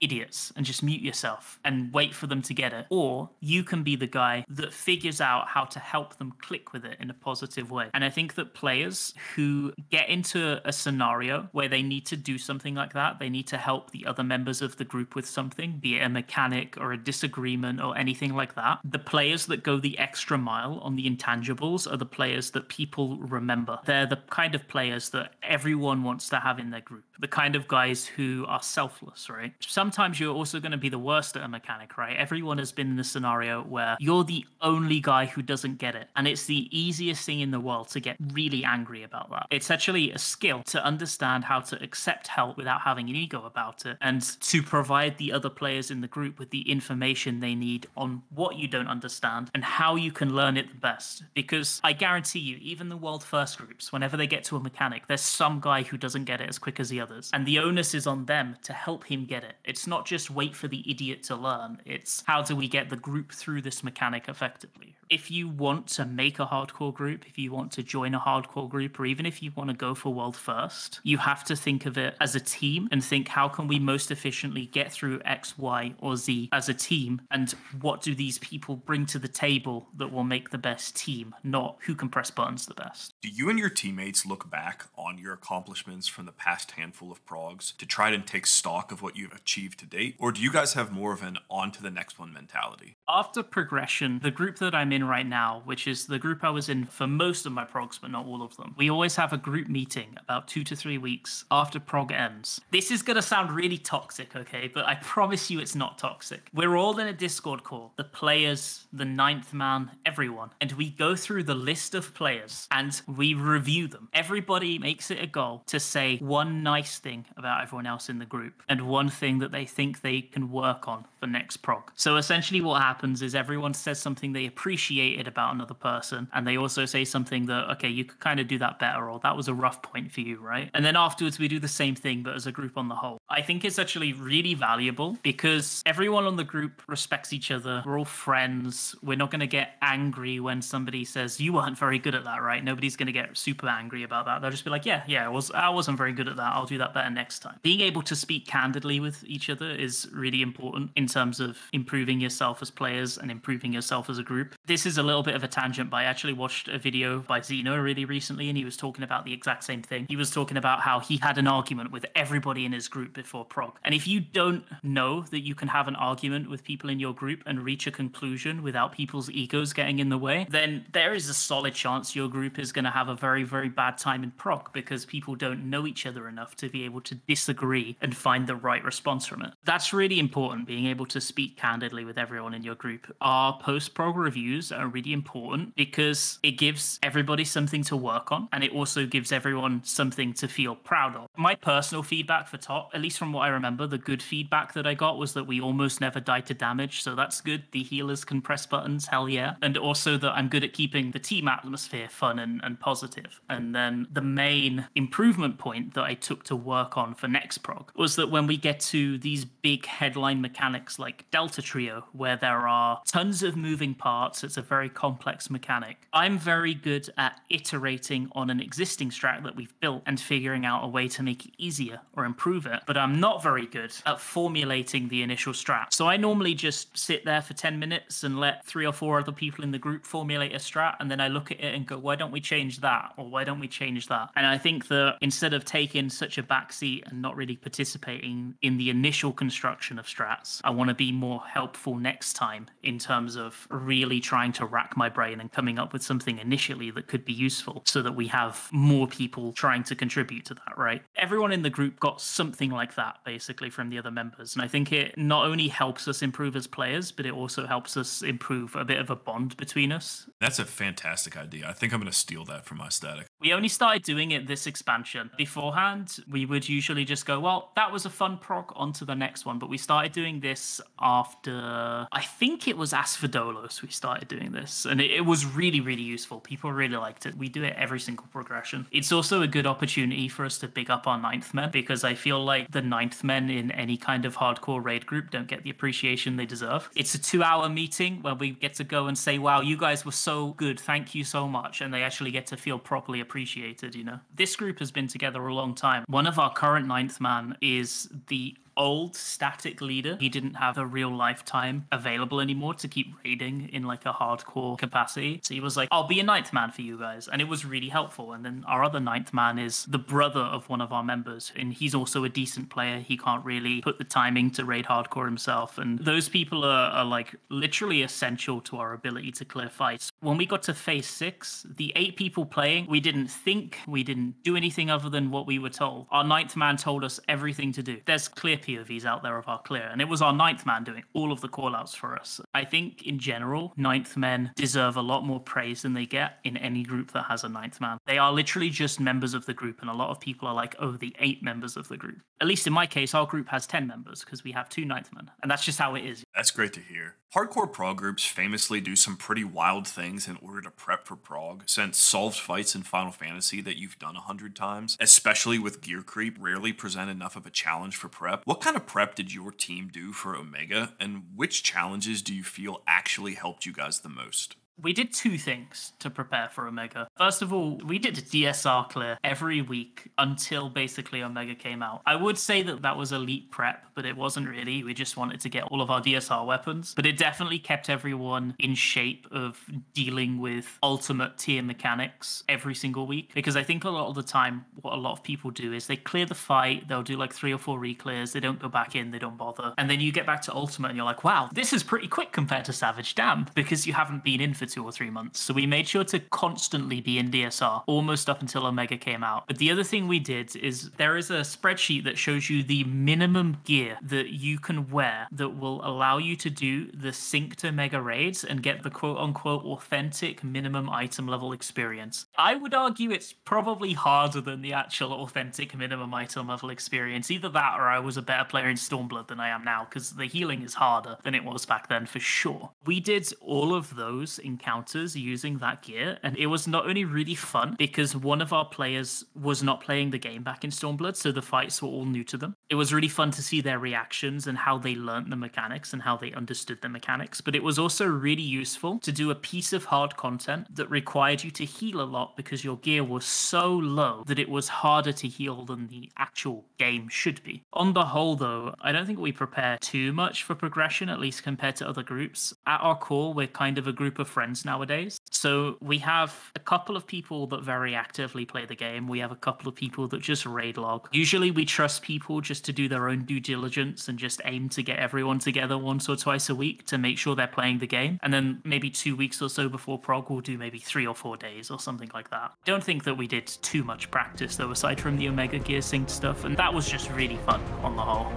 [0.06, 2.86] idiots and just mute yourself and wait for them to get it.
[2.90, 6.86] Or you can be the guy that figures out how to help them click with
[6.86, 7.88] it in a positive way.
[7.94, 12.38] And I think that players who get into a scenario where they need to do
[12.38, 15.80] something like that, they need to help the other members of the group with something,
[15.82, 18.80] be it a mechanic or a disagreement or anything like that.
[18.86, 23.18] The players that go the extra mile on the intangibles are the players that people
[23.18, 23.80] remember.
[23.86, 27.06] They're the kind of players that everyone wants to have in their group.
[27.20, 29.54] The kind of guys who are selfless, right?
[29.60, 32.18] Some sometimes you're also going to be the worst at a mechanic, right?
[32.18, 36.10] Everyone has been in the scenario where you're the only guy who doesn't get it.
[36.18, 39.48] And it's the easiest thing in the world to get really angry about that.
[39.52, 43.86] It's actually a skill to understand how to accept help without having an ego about
[43.86, 47.88] it and to provide the other players in the group with the information they need
[47.96, 51.24] on what you don't understand and how you can learn it the best.
[51.34, 55.08] Because I guarantee you, even the world first groups, whenever they get to a mechanic,
[55.08, 57.30] there's some guy who doesn't get it as quick as the others.
[57.32, 59.56] And the onus is on them to help him get it.
[59.88, 63.32] Not just wait for the idiot to learn, it's how do we get the group
[63.32, 64.96] through this mechanic effectively.
[65.08, 68.68] If you want to make a hardcore group, if you want to join a hardcore
[68.68, 71.86] group, or even if you want to go for world first, you have to think
[71.86, 75.60] of it as a team and think how can we most efficiently get through X,
[75.60, 79.88] Y, or Z as a team, and what do these people bring to the table
[79.96, 83.14] that will make the best team, not who can press buttons the best.
[83.22, 87.24] Do you and your teammates look back on your accomplishments from the past handful of
[87.26, 90.16] progs to try and take stock of what you've achieved to date?
[90.20, 92.96] Or do you guys have more of an on to the next one mentality?
[93.08, 96.70] After progression, the group that I'm in right now, which is the group I was
[96.70, 99.38] in for most of my progs, but not all of them, we always have a
[99.38, 102.62] group meeting about two to three weeks after prog ends.
[102.72, 104.70] This is going to sound really toxic, okay?
[104.72, 106.50] But I promise you it's not toxic.
[106.54, 110.52] We're all in a Discord call the players, the ninth man, everyone.
[110.62, 114.10] And we go through the list of players and we review them.
[114.14, 118.26] Everybody makes it a goal to say one nice thing about everyone else in the
[118.26, 121.92] group and one thing that they think they can work on for next prog.
[121.96, 126.58] So essentially, what happens is everyone says something they appreciated about another person, and they
[126.58, 129.48] also say something that, okay, you could kind of do that better, or that was
[129.48, 130.70] a rough point for you, right?
[130.74, 133.18] And then afterwards, we do the same thing, but as a group on the whole.
[133.30, 137.82] I think it's actually really valuable because everyone on the group respects each other.
[137.86, 138.96] We're all friends.
[139.02, 142.42] We're not going to get angry when somebody says, you weren't very good at that,
[142.42, 142.64] right?
[142.64, 144.42] Nobody's going to get super angry about that.
[144.42, 146.54] They'll just be like, yeah, yeah, I, was, I wasn't very good at that.
[146.54, 147.60] I'll do that better next time.
[147.64, 152.20] Being able to speak candidly with each other is really important in terms of improving
[152.20, 154.56] yourself as players and improving yourself as a group.
[154.66, 157.20] This This is a little bit of a tangent, but I actually watched a video
[157.20, 160.06] by Zeno really recently, and he was talking about the exact same thing.
[160.08, 163.46] He was talking about how he had an argument with everybody in his group before
[163.46, 163.80] prog.
[163.84, 167.14] And if you don't know that you can have an argument with people in your
[167.14, 171.30] group and reach a conclusion without people's egos getting in the way, then there is
[171.30, 174.32] a solid chance your group is going to have a very, very bad time in
[174.32, 178.46] prog because people don't know each other enough to be able to disagree and find
[178.46, 179.54] the right response from it.
[179.66, 183.14] That's really important, being able to speak candidly with everyone in your group.
[183.20, 188.48] Our post prog reviews are really important because it gives everybody something to work on
[188.54, 191.28] and it also gives everyone something to feel proud of.
[191.36, 194.88] My personal feedback for top, at least from what I remember, the good feedback that
[194.88, 197.64] I got was that we almost never died to damage, so that's good.
[197.72, 199.56] The healers can press buttons, hell yeah.
[199.62, 203.42] And also that I'm good at keeping the team atmosphere fun and, and positive.
[203.50, 207.92] And then the main improvement point that I took to work on for next prog
[207.96, 212.68] was that when we get to these big headline mechanics like Delta Trio, where there
[212.68, 215.98] are tons of moving parts, it's a very complex mechanic.
[216.14, 220.84] I'm very good at iterating on an existing strat that we've built and figuring out
[220.84, 224.22] a way to make it easier or improve it, but I'm not very good at
[224.22, 225.92] formulating the initial strat.
[225.92, 229.32] So I normally just sit there for 10 minutes and let three or four other
[229.32, 231.98] people in the group formulate a strat, and then I look at it and go,
[231.98, 233.14] why don't we change that?
[233.18, 234.30] Or why don't we change that?
[234.36, 238.78] And I think that instead of taking such a backseat and not really participating in
[238.78, 243.36] the initial construction of strats, I want to be more helpful next time in terms
[243.36, 247.26] of really trying to rack my brain and coming up with something initially that could
[247.26, 251.02] be useful so that we have more people trying to contribute to that, right?
[251.16, 254.56] Everyone in the group got something like that basically from the other members.
[254.56, 257.98] And I think it not only helps us improve as players, but it also helps
[257.98, 260.30] us improve a bit of a bond between us.
[260.40, 261.68] That's a fantastic idea.
[261.68, 263.28] I think I'm going to steal that from my static.
[263.40, 265.30] We only started doing it this expansion.
[265.38, 269.46] Beforehand, we would usually just go, well, that was a fun proc on the next
[269.46, 269.60] one.
[269.60, 274.86] But we started doing this after, I think it was Asphodelos we started doing this.
[274.86, 276.40] And it, it was really, really useful.
[276.40, 277.38] People really liked it.
[277.38, 278.88] We do it every single progression.
[278.92, 282.16] It's also a good opportunity for us to big up our ninth men because I
[282.16, 285.70] feel like the ninth men in any kind of hardcore raid group don't get the
[285.70, 286.90] appreciation they deserve.
[286.96, 290.06] It's a two hour meeting where we get to go and say, wow, you guys
[290.06, 290.80] were so good.
[290.80, 291.82] Thank you so much.
[291.82, 294.20] And they actually get to feel properly appreciated, you know?
[294.36, 296.04] This group has been together a long time.
[296.08, 300.18] One of our current ninth man is the old static leader.
[300.20, 304.78] He didn't have a real lifetime available anymore to keep raiding in like a hardcore
[304.78, 305.40] capacity.
[305.44, 307.28] So he was like, I'll be a ninth man for you guys.
[307.28, 308.34] And it was really helpful.
[308.34, 311.52] And then our other ninth man is the brother of one of our members.
[311.56, 313.00] And he's also a decent player.
[313.00, 315.78] He can't really put the timing to raid hardcore himself.
[315.78, 320.12] And those people are, are like literally essential to our ability to clear fights.
[320.22, 324.44] When we got to phase six, the eight people playing, we didn't think, we didn't
[324.44, 326.08] do anything other than what we were told.
[326.12, 328.00] Our ninth man told us everything to do.
[328.06, 331.04] There's clear POVs out there of our clear, and it was our ninth man doing
[331.14, 332.42] all of the callouts for us.
[332.54, 336.58] I think in general, ninth men deserve a lot more praise than they get in
[336.58, 337.98] any group that has a ninth man.
[338.06, 340.76] They are literally just members of the group, and a lot of people are like,
[340.80, 342.18] oh, the eight members of the group.
[342.42, 345.10] At least in my case, our group has 10 members because we have two ninth
[345.14, 346.24] men, and that's just how it is.
[346.36, 347.16] That's great to hear.
[347.34, 351.64] Hardcore prog groups famously do some pretty wild things in order to prep for prog,
[351.66, 356.02] since solved fights in Final Fantasy that you've done a hundred times, especially with gear
[356.02, 358.42] creep, rarely present enough of a challenge for prep.
[358.46, 362.44] What kind of prep did your team do for Omega, and which challenges do you
[362.44, 364.58] feel actually helped you guys the most?
[364.82, 367.08] We did two things to prepare for Omega.
[367.18, 372.02] First of all, we did a DSR clear every week until basically Omega came out.
[372.06, 374.84] I would say that that was elite prep, but it wasn't really.
[374.84, 376.94] We just wanted to get all of our DSR weapons.
[376.94, 383.08] But it definitely kept everyone in shape of dealing with ultimate tier mechanics every single
[383.08, 383.32] week.
[383.34, 385.88] Because I think a lot of the time, what a lot of people do is
[385.88, 388.96] they clear the fight, they'll do like three or four reclears, they don't go back
[388.96, 389.74] in, they don't bother.
[389.78, 392.34] And then you get back to ultimate and you're like, wow, this is pretty quick
[392.34, 395.40] compared to Savage Damn because you haven't been in for two or three months.
[395.40, 399.48] So we made sure to constantly be in DSR almost up until Omega came out.
[399.48, 402.84] But the other thing we did is there is a spreadsheet that shows you the
[402.86, 408.02] minimum gear that you can wear that will allow you to do the synced Omega
[408.02, 412.26] raids and get the quote unquote authentic minimum item level experience.
[412.38, 417.32] I would argue it's probably harder than the actual authentic minimum item level experience.
[417.32, 420.12] Either that or I was a better player in Stormblood than I am now because
[420.12, 422.72] the healing is harder than it was back then for sure.
[422.86, 427.36] We did all of those encounters using that gear and it was not only really
[427.36, 431.32] fun because one of our players was not playing the game back in Stormblood, so
[431.32, 432.56] the fights were all new to them.
[432.70, 436.02] It was really fun to see their reactions and how they learnt the mechanics and
[436.02, 439.74] how they understood the mechanics, but it was also really useful to do a piece
[439.74, 443.74] of hard content that required you to heal a lot because your gear was so
[443.74, 447.62] low that it was harder to heal than the actual game should be.
[447.74, 451.44] On the whole, though, I don't think we prepare too much for progression, at least
[451.44, 452.54] compared to other groups.
[452.66, 455.18] At our core, we're kind of a group of friends friends nowadays.
[455.32, 459.08] So we have a couple of people that very actively play the game.
[459.08, 461.10] We have a couple of people that just raid log.
[461.12, 464.84] Usually we trust people just to do their own due diligence and just aim to
[464.84, 468.20] get everyone together once or twice a week to make sure they're playing the game.
[468.22, 471.38] And then maybe two weeks or so before prog, we'll do maybe three or four
[471.38, 472.54] days or something like that.
[472.66, 476.08] Don't think that we did too much practice though, aside from the Omega Gear Sync
[476.08, 476.46] stuff.
[476.46, 478.32] And that was just really fun on the whole.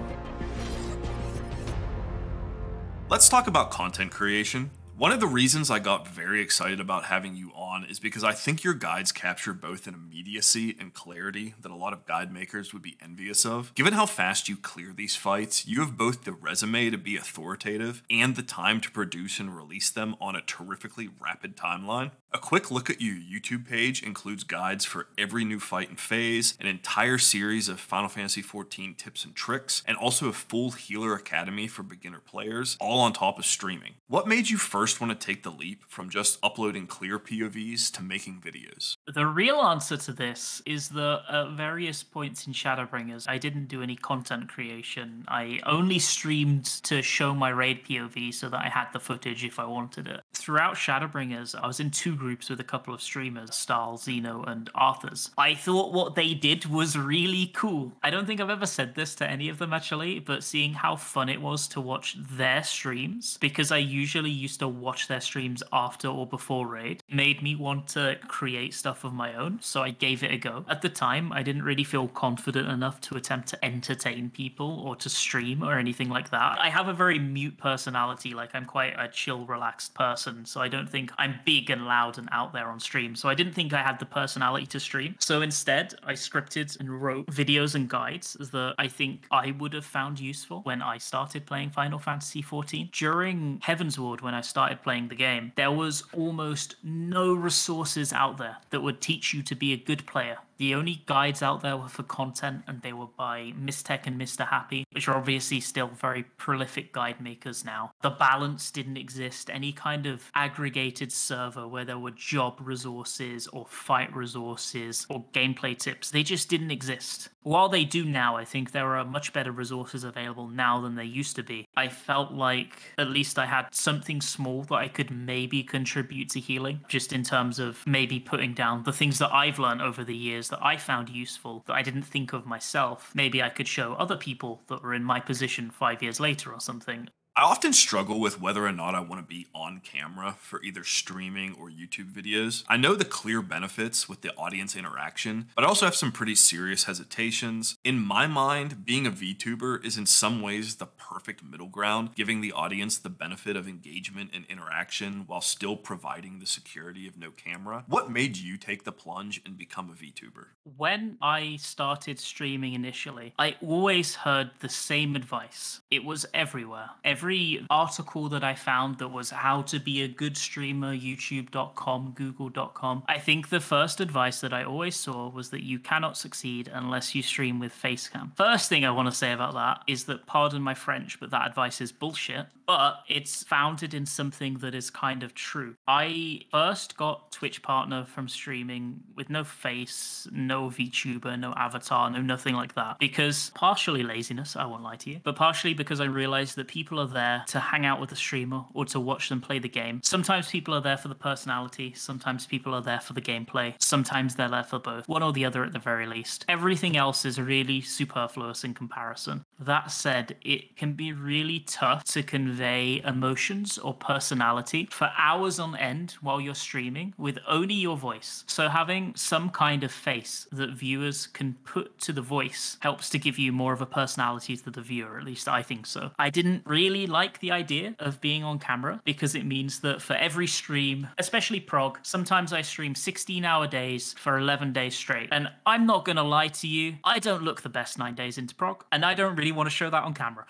[3.09, 4.71] Let's talk about content creation.
[4.99, 8.33] One of the reasons I got very excited about having you on is because I
[8.33, 12.73] think your guides capture both an immediacy and clarity that a lot of guide makers
[12.73, 13.73] would be envious of.
[13.75, 18.03] Given how fast you clear these fights, you have both the resume to be authoritative
[18.09, 22.11] and the time to produce and release them on a terrifically rapid timeline.
[22.31, 26.55] A quick look at your YouTube page includes guides for every new fight and phase,
[26.59, 31.15] an entire series of Final Fantasy XIV tips and tricks, and also a full healer
[31.15, 33.95] academy for beginner players, all on top of streaming.
[34.07, 38.03] What made you first want to take the leap from just uploading clear POVs to
[38.03, 38.93] making videos?
[39.11, 43.81] The real answer to this is that at various points in Shadowbringers, I didn't do
[43.81, 45.25] any content creation.
[45.27, 49.57] I only streamed to show my raid POV so that I had the footage if
[49.57, 50.21] I wanted it.
[50.35, 54.69] Throughout Shadowbringers, I was in two groups with a couple of streamers, Stahl, Xeno, and
[54.75, 55.31] Arthurs.
[55.37, 57.93] I thought what they did was really cool.
[58.03, 60.95] I don't think I've ever said this to any of them actually, but seeing how
[60.95, 65.63] fun it was to watch their streams, because I usually used to watch their streams
[65.71, 69.59] after or before Raid, made me want to create stuff of my own.
[69.61, 70.65] So I gave it a go.
[70.67, 74.95] At the time, I didn't really feel confident enough to attempt to entertain people or
[74.97, 76.59] to stream or anything like that.
[76.59, 80.45] I have a very mute personality, like I'm quite a chill, relaxed person.
[80.45, 83.15] So I don't think I'm big and loud and out there on stream.
[83.15, 85.15] So I didn't think I had the personality to stream.
[85.19, 89.85] So instead, I scripted and wrote videos and guides that I think I would have
[89.85, 92.91] found useful when I started playing Final Fantasy XIV.
[92.91, 98.57] During Heavensward, when I started playing the game, there was almost no resources out there
[98.69, 101.87] that would teach you to be a good player the only guides out there were
[101.87, 104.47] for content, and they were by Mizzteq and Mr.
[104.47, 107.93] Happy, which are obviously still very prolific guide makers now.
[108.01, 109.49] The balance didn't exist.
[109.49, 115.77] Any kind of aggregated server where there were job resources or fight resources or gameplay
[115.77, 117.29] tips, they just didn't exist.
[117.43, 121.05] While they do now, I think there are much better resources available now than there
[121.05, 121.67] used to be.
[121.75, 126.41] I felt like at least I had something small that I could maybe contribute to
[126.41, 130.15] healing, just in terms of maybe putting down the things that I've learned over the
[130.15, 133.11] years that I found useful that I didn't think of myself.
[133.13, 136.59] Maybe I could show other people that were in my position five years later or
[136.59, 137.09] something.
[137.39, 140.83] I often struggle with whether or not I want to be on camera for either
[140.83, 142.65] streaming or YouTube videos.
[142.67, 146.35] I know the clear benefits with the audience interaction, but I also have some pretty
[146.35, 147.77] serious hesitations.
[147.85, 152.41] In my mind, being a VTuber is in some ways the perfect middle ground, giving
[152.41, 157.31] the audience the benefit of engagement and interaction while still providing the security of no
[157.31, 157.85] camera.
[157.87, 160.47] What made you take the plunge and become a VTuber?
[160.75, 165.79] When I started streaming initially, I always heard the same advice.
[165.89, 166.89] It was everywhere.
[167.05, 172.13] Every every article that I found that was how to be a good streamer, youtube.com,
[172.15, 176.71] google.com, I think the first advice that I always saw was that you cannot succeed
[176.73, 178.35] unless you stream with Facecam.
[178.35, 181.47] First thing I want to say about that is that, pardon my French, but that
[181.47, 185.73] advice is bullshit, but it's founded in something that is kind of true.
[185.87, 192.21] I first got Twitch partner from streaming with no face, no VTuber, no avatar, no
[192.21, 196.05] nothing like that, because partially laziness, I won't lie to you, but partially because I
[196.05, 199.41] realized that people are there to hang out with the streamer or to watch them
[199.41, 199.99] play the game.
[200.03, 204.35] Sometimes people are there for the personality, sometimes people are there for the gameplay, sometimes
[204.35, 206.45] they're there for both, one or the other at the very least.
[206.47, 209.43] Everything else is really superfluous in comparison.
[209.59, 212.21] That said, it can be really tough to
[212.59, 218.43] convey emotions or personality for hours on end while you're streaming with only your voice.
[218.47, 223.17] So having some kind of face that viewers can put to the voice helps to
[223.17, 226.11] give you more of a personality to the viewer, at least I think so.
[226.19, 230.15] I didn't really like the idea of being on camera because it means that for
[230.15, 235.29] every stream, especially prog, sometimes I stream 16 hour days for 11 days straight.
[235.31, 238.37] And I'm not going to lie to you, I don't look the best nine days
[238.37, 240.45] into prog, and I don't really want to show that on camera.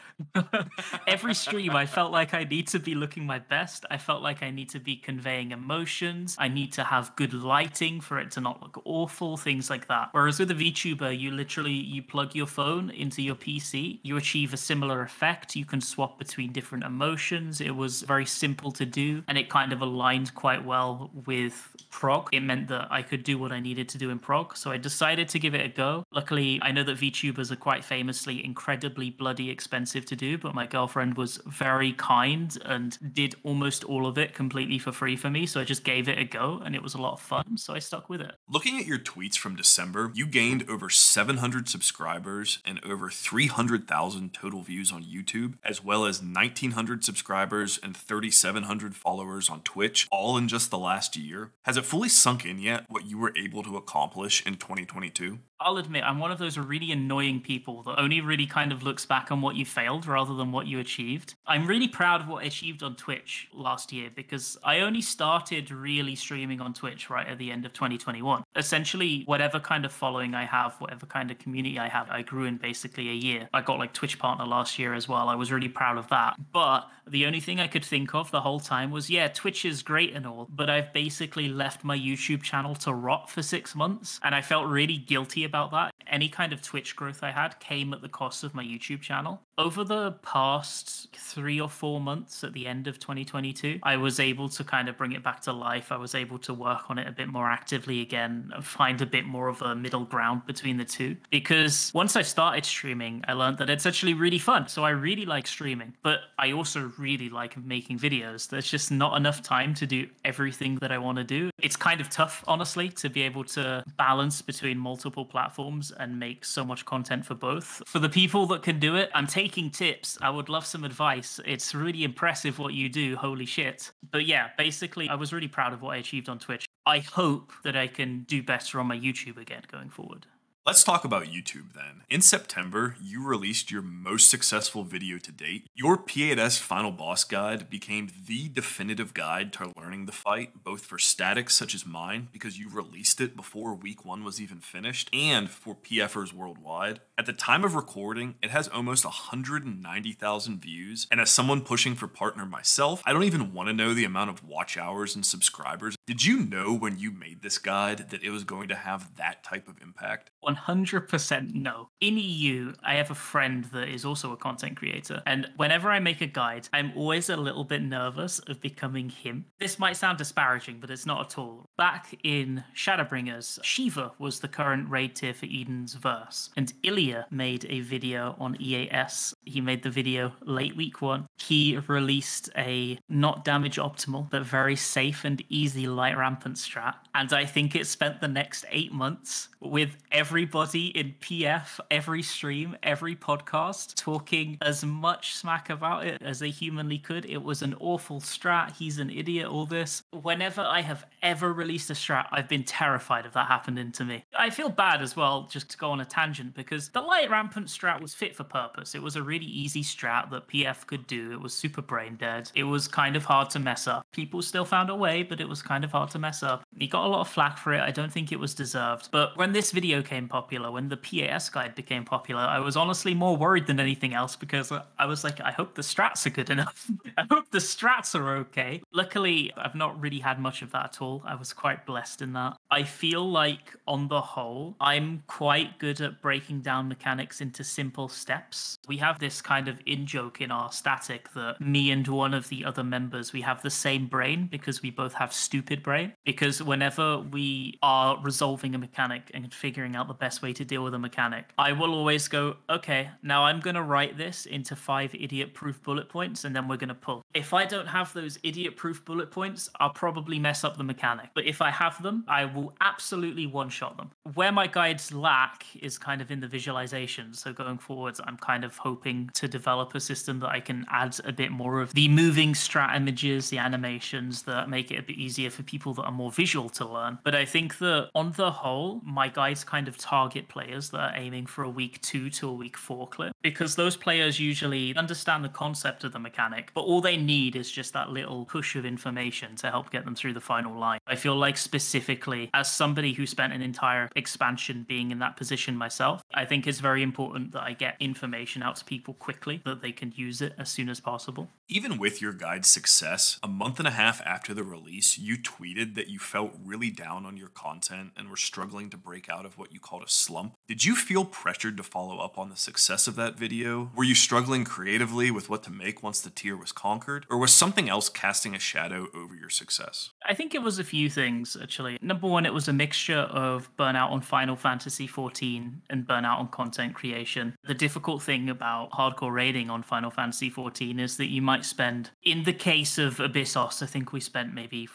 [1.08, 3.86] every stream, I felt like I need to be looking my best.
[3.92, 6.38] I felt like I need to be conveying emotions.
[6.40, 10.08] I need to have good lighting for it to not look awful, things like that.
[10.14, 14.54] Whereas with a VTuber, you literally you plug your phone into your PC, you achieve
[14.54, 15.58] a similar effect.
[15.58, 17.60] You can swap between different emotions.
[17.60, 22.30] It was very simple to do and it kind of aligned quite well with prog.
[22.32, 24.56] It meant that I could do what I needed to do in prog.
[24.56, 26.06] So I decided to give it a go.
[26.14, 30.66] Luckily, I know that VTubers are quite famously incredibly bloody expensive to do, but my
[30.66, 35.46] girlfriend was very kind and did almost all of it completely for free for me.
[35.46, 37.58] So I just gave it a go and it was a lot of fun.
[37.58, 38.36] So I stuck with it.
[38.50, 44.62] Looking at your tweets from December, you gained over 700 subscribers and over 300,000 total
[44.62, 50.48] views on YouTube, as well as 1,900 subscribers and 3,700 followers on Twitch, all in
[50.48, 51.52] just the last year.
[51.64, 55.40] Has it fully sunk in yet what you were able to accomplish in 2022?
[55.62, 59.06] I'll admit, I'm one of those really annoying people that only really kind of looks
[59.06, 61.36] back on what you failed rather than what you achieved.
[61.46, 65.70] I'm really proud of what I achieved on Twitch last year because I only started
[65.70, 68.44] really streaming on Twitch right at the end of 2021.
[68.56, 72.46] Essentially, whatever kind of following I have, whatever kind of community I have, I grew
[72.46, 73.48] in basically a year.
[73.54, 75.30] I got like Twitch partner last year as well.
[75.30, 76.36] I was really proud of that.
[76.52, 79.84] But the only thing I could think of the whole time was, yeah, Twitch is
[79.84, 84.20] great and all, but I've basically left my YouTube channel to rot for six months.
[84.24, 85.94] And I felt really guilty about that.
[86.08, 89.42] Any kind of Twitch growth I had came at the cost of my YouTube channel.
[89.60, 94.48] Over the past three or four months at the end of 2022, I was able
[94.48, 95.92] to kind of bring it back to life.
[95.92, 99.26] I was able to work on it a bit more actively again, find a bit
[99.26, 101.18] more of a middle ground between the two.
[101.30, 104.70] Because once I started streaming, I learned that it's actually really fun.
[104.70, 108.48] So I really like streaming, but I also really like making videos.
[108.48, 111.50] There's just not enough time to do everything that I want to do.
[111.62, 116.46] It's kind of tough, honestly, to be able to balance between multiple platforms and make
[116.46, 117.84] so much content for both.
[117.86, 120.18] For the people that can do it, I'm taking tips.
[120.22, 121.40] I would love some advice.
[121.46, 123.16] It's really impressive what you do.
[123.16, 123.92] Holy shit.
[124.12, 126.66] But yeah, basically, I was really proud of what I achieved on Twitch.
[126.86, 130.26] I hope that I can do better on my YouTube again going forward.
[130.70, 132.04] Let's talk about YouTube then.
[132.12, 135.66] In September, you released your most successful video to date.
[135.74, 141.00] Your P8S Final Boss Guide became the definitive guide to learning the fight, both for
[141.00, 145.50] statics such as mine, because you released it before week one was even finished, and
[145.50, 147.00] for PFers worldwide.
[147.18, 152.08] At the time of recording, it has almost 190,000 views, and as someone pushing for
[152.08, 155.96] partner myself, I don't even want to know the amount of watch hours and subscribers.
[156.10, 159.44] Did you know when you made this guide that it was going to have that
[159.44, 160.32] type of impact?
[160.44, 161.90] 100% no.
[162.02, 166.00] In EU, I have a friend that is also a content creator, and whenever I
[166.00, 169.46] make a guide, I'm always a little bit nervous of becoming him.
[169.60, 171.68] This might sound disparaging, but it's not at all.
[171.78, 177.68] Back in Shadowbringers, Shiva was the current raid tier for Eden's Verse, and Ilya made
[177.70, 179.36] a video on E8S.
[179.46, 181.28] He made the video late week one.
[181.38, 187.32] He released a not damage optimal, but very safe and easy light rampant strat, and
[187.34, 193.16] I think it spent the next eight months with everybody in PF, every stream, every
[193.16, 197.26] podcast, talking as much smack about it as they humanly could.
[197.26, 198.78] It was an awful strat.
[198.78, 200.04] He's an idiot, all this.
[200.12, 204.24] Whenever I have ever released a strat, I've been terrified of that happening to me.
[204.38, 207.68] I feel bad as well, just to go on a tangent, because the light rampant
[207.68, 208.96] strat was fit for purpose.
[208.96, 211.34] It was a really easy strat that PF could do.
[211.34, 212.50] It was super brain dead.
[212.56, 214.06] It was kind of hard to mess up.
[214.14, 216.64] People still found a way, but it was kind of hard to mess up.
[216.78, 217.82] He got a lot of flack for it.
[217.82, 219.10] I don't think it was deserved.
[219.12, 223.14] But when this video came popular, when the P8S guide became popular, I was honestly
[223.14, 226.50] more worried than anything else because I was like, I hope the strats are good
[226.50, 226.90] enough.
[227.18, 228.82] I hope the strats are okay.
[228.94, 231.22] Luckily, I've not really had much of that at all.
[231.26, 232.58] I was quite blessed in that.
[232.72, 238.10] I feel like, on the whole, I'm quite good at breaking down mechanics into simple
[238.10, 238.78] steps.
[238.88, 242.50] We have this kind of in joke in our static that me and one of
[242.50, 246.14] the other members, we have the same brain because we both have stupid brain.
[246.26, 250.84] Because whenever we are resolving a mechanic and figuring out the best way to deal
[250.84, 254.76] with a mechanic, I will always go, okay, now I'm going to write this into
[254.76, 257.22] five idiot proof bullet points and then we're going to pull.
[257.34, 261.30] If I don't have those idiot proof bullet points, I'll probably mess up the mechanic.
[261.34, 264.12] But if I have them, I will absolutely one shot them.
[264.34, 267.34] Where my guides lack is kind of in the visualization.
[267.34, 271.18] So going forwards, I'm kind of hoping to develop a system that I can add
[271.26, 275.18] a bit more of the moving strat images, the animations that make it a bit
[275.18, 277.20] easier for people that are more visual to learn.
[277.24, 281.16] But I think that on the whole, my guides kind of target players that are
[281.16, 285.44] aiming for a week two to a week four clip because those players usually understand
[285.44, 288.86] the concept of the mechanic, but all they need is just that little push of
[288.86, 291.00] information to help get them through the final line.
[291.08, 295.76] I feel like specifically as somebody who spent an entire expansion being in that position
[295.76, 299.82] myself, I think it's very important that I get information out to people quickly that
[299.82, 301.48] they can use it as soon as possible.
[301.68, 305.96] Even with your guide's success, a month and a half after the release, you tweeted
[305.96, 309.58] that you felt really down on your content and were struggling to break out of
[309.58, 310.56] what you called a slump.
[310.68, 313.92] Did you feel pressured to follow up on the success of that video?
[313.96, 317.26] Were you struggling creatively with what to make once the tier was conquered?
[317.30, 320.12] Or was something else casting a shadow over your success?
[320.26, 321.98] I think it was a few things, actually.
[322.02, 326.48] Number one, it was a mixture of burnout on Final Fantasy XIV and burnout on
[326.50, 327.56] content creation.
[327.66, 332.12] The difficult thing about hardcore raiding on Final Fantasy XIV is that you might spend,
[332.24, 334.86] in the case of Abyssos, I think we spent maybe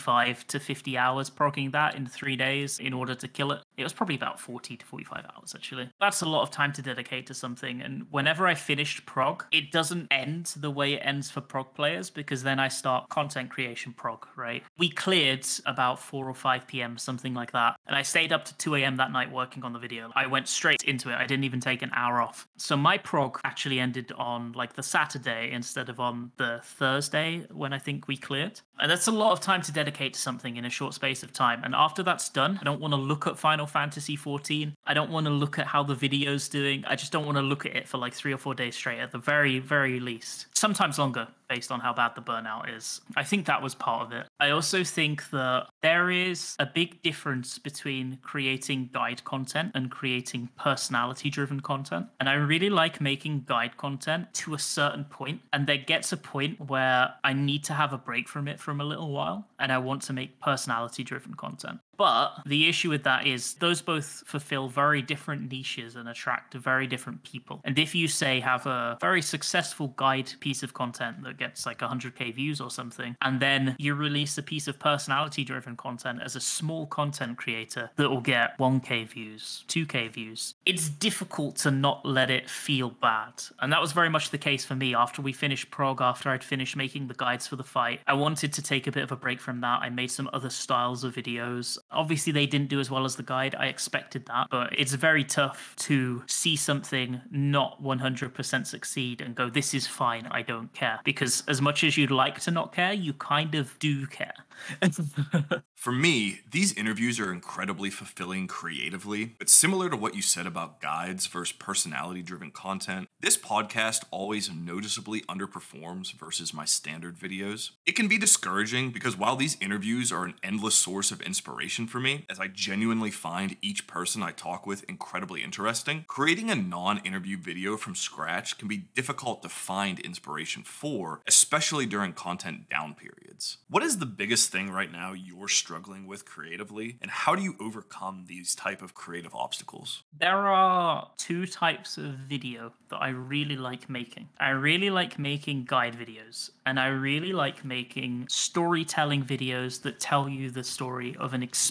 [0.00, 3.60] 45 to 50 hours progging that in three days in order to kill it.
[3.76, 5.90] It was probably about 40 to 45 hours, actually.
[6.00, 7.80] That's a lot of time to dedicate to something.
[7.82, 12.10] And whenever I finished prog, it doesn't end the way it ends for prog players
[12.10, 14.62] because then I start content creation prog, right?
[14.78, 17.76] We cleared about 4 or 5 p.m., something like that.
[17.86, 18.96] And I stayed up to 2 a.m.
[18.96, 20.10] that night working on the video.
[20.14, 21.14] I went straight into it.
[21.14, 22.48] I didn't even take an hour off.
[22.56, 27.72] So my prog actually ended on like the Saturday instead of on the Thursday when
[27.72, 28.60] I think we cleared.
[28.80, 31.32] And that's a lot of time to dedicate to something in a short space of
[31.32, 31.62] time.
[31.64, 34.74] And after that's done, I don't want to look at Final Fantasy 14.
[34.86, 36.84] I don't want to look at how the video's doing.
[36.86, 39.00] I just don't want to look at it for like three or four days straight
[39.00, 40.46] at the very, very least.
[40.56, 43.00] Sometimes longer based on how bad the burnout is.
[43.16, 44.26] I think that was part of it.
[44.40, 50.48] I also think that there is a big difference between creating guide content and creating
[50.58, 52.06] personality driven content.
[52.18, 55.42] And I really like making guide content to a certain point.
[55.52, 58.80] and there gets a point where I need to have a break from it from
[58.80, 61.80] a little while and I want to make personality driven content.
[62.00, 66.86] But the issue with that is those both fulfill very different niches and attract very
[66.86, 67.60] different people.
[67.62, 71.80] And if you say have a very successful guide piece of content that gets like
[71.80, 76.36] 100k views or something, and then you release a piece of personality driven content as
[76.36, 82.06] a small content creator that will get 1k views, 2k views, it's difficult to not
[82.06, 83.34] let it feel bad.
[83.58, 86.44] And that was very much the case for me after we finished prog, after I'd
[86.44, 88.00] finished making the guides for the fight.
[88.06, 89.82] I wanted to take a bit of a break from that.
[89.82, 91.76] I made some other styles of videos.
[91.92, 93.54] Obviously, they didn't do as well as the guide.
[93.58, 99.50] I expected that, but it's very tough to see something not 100% succeed and go,
[99.50, 101.00] this is fine, I don't care.
[101.04, 104.34] Because as much as you'd like to not care, you kind of do care.
[105.74, 110.80] For me, these interviews are incredibly fulfilling creatively, but similar to what you said about
[110.82, 117.70] guides versus personality driven content, this podcast always noticeably underperforms versus my standard videos.
[117.86, 122.00] It can be discouraging because while these interviews are an endless source of inspiration for
[122.00, 126.98] me, as I genuinely find each person I talk with incredibly interesting, creating a non
[126.98, 132.94] interview video from scratch can be difficult to find inspiration for, especially during content down
[132.94, 133.58] periods.
[133.68, 137.56] What is the biggest thing right now you're struggling with creatively and how do you
[137.60, 140.02] overcome these type of creative obstacles?
[140.18, 144.28] There are two types of video that i really like making.
[144.38, 150.28] I really like making guide videos and i really like making storytelling videos that tell
[150.28, 151.69] you the story of an experience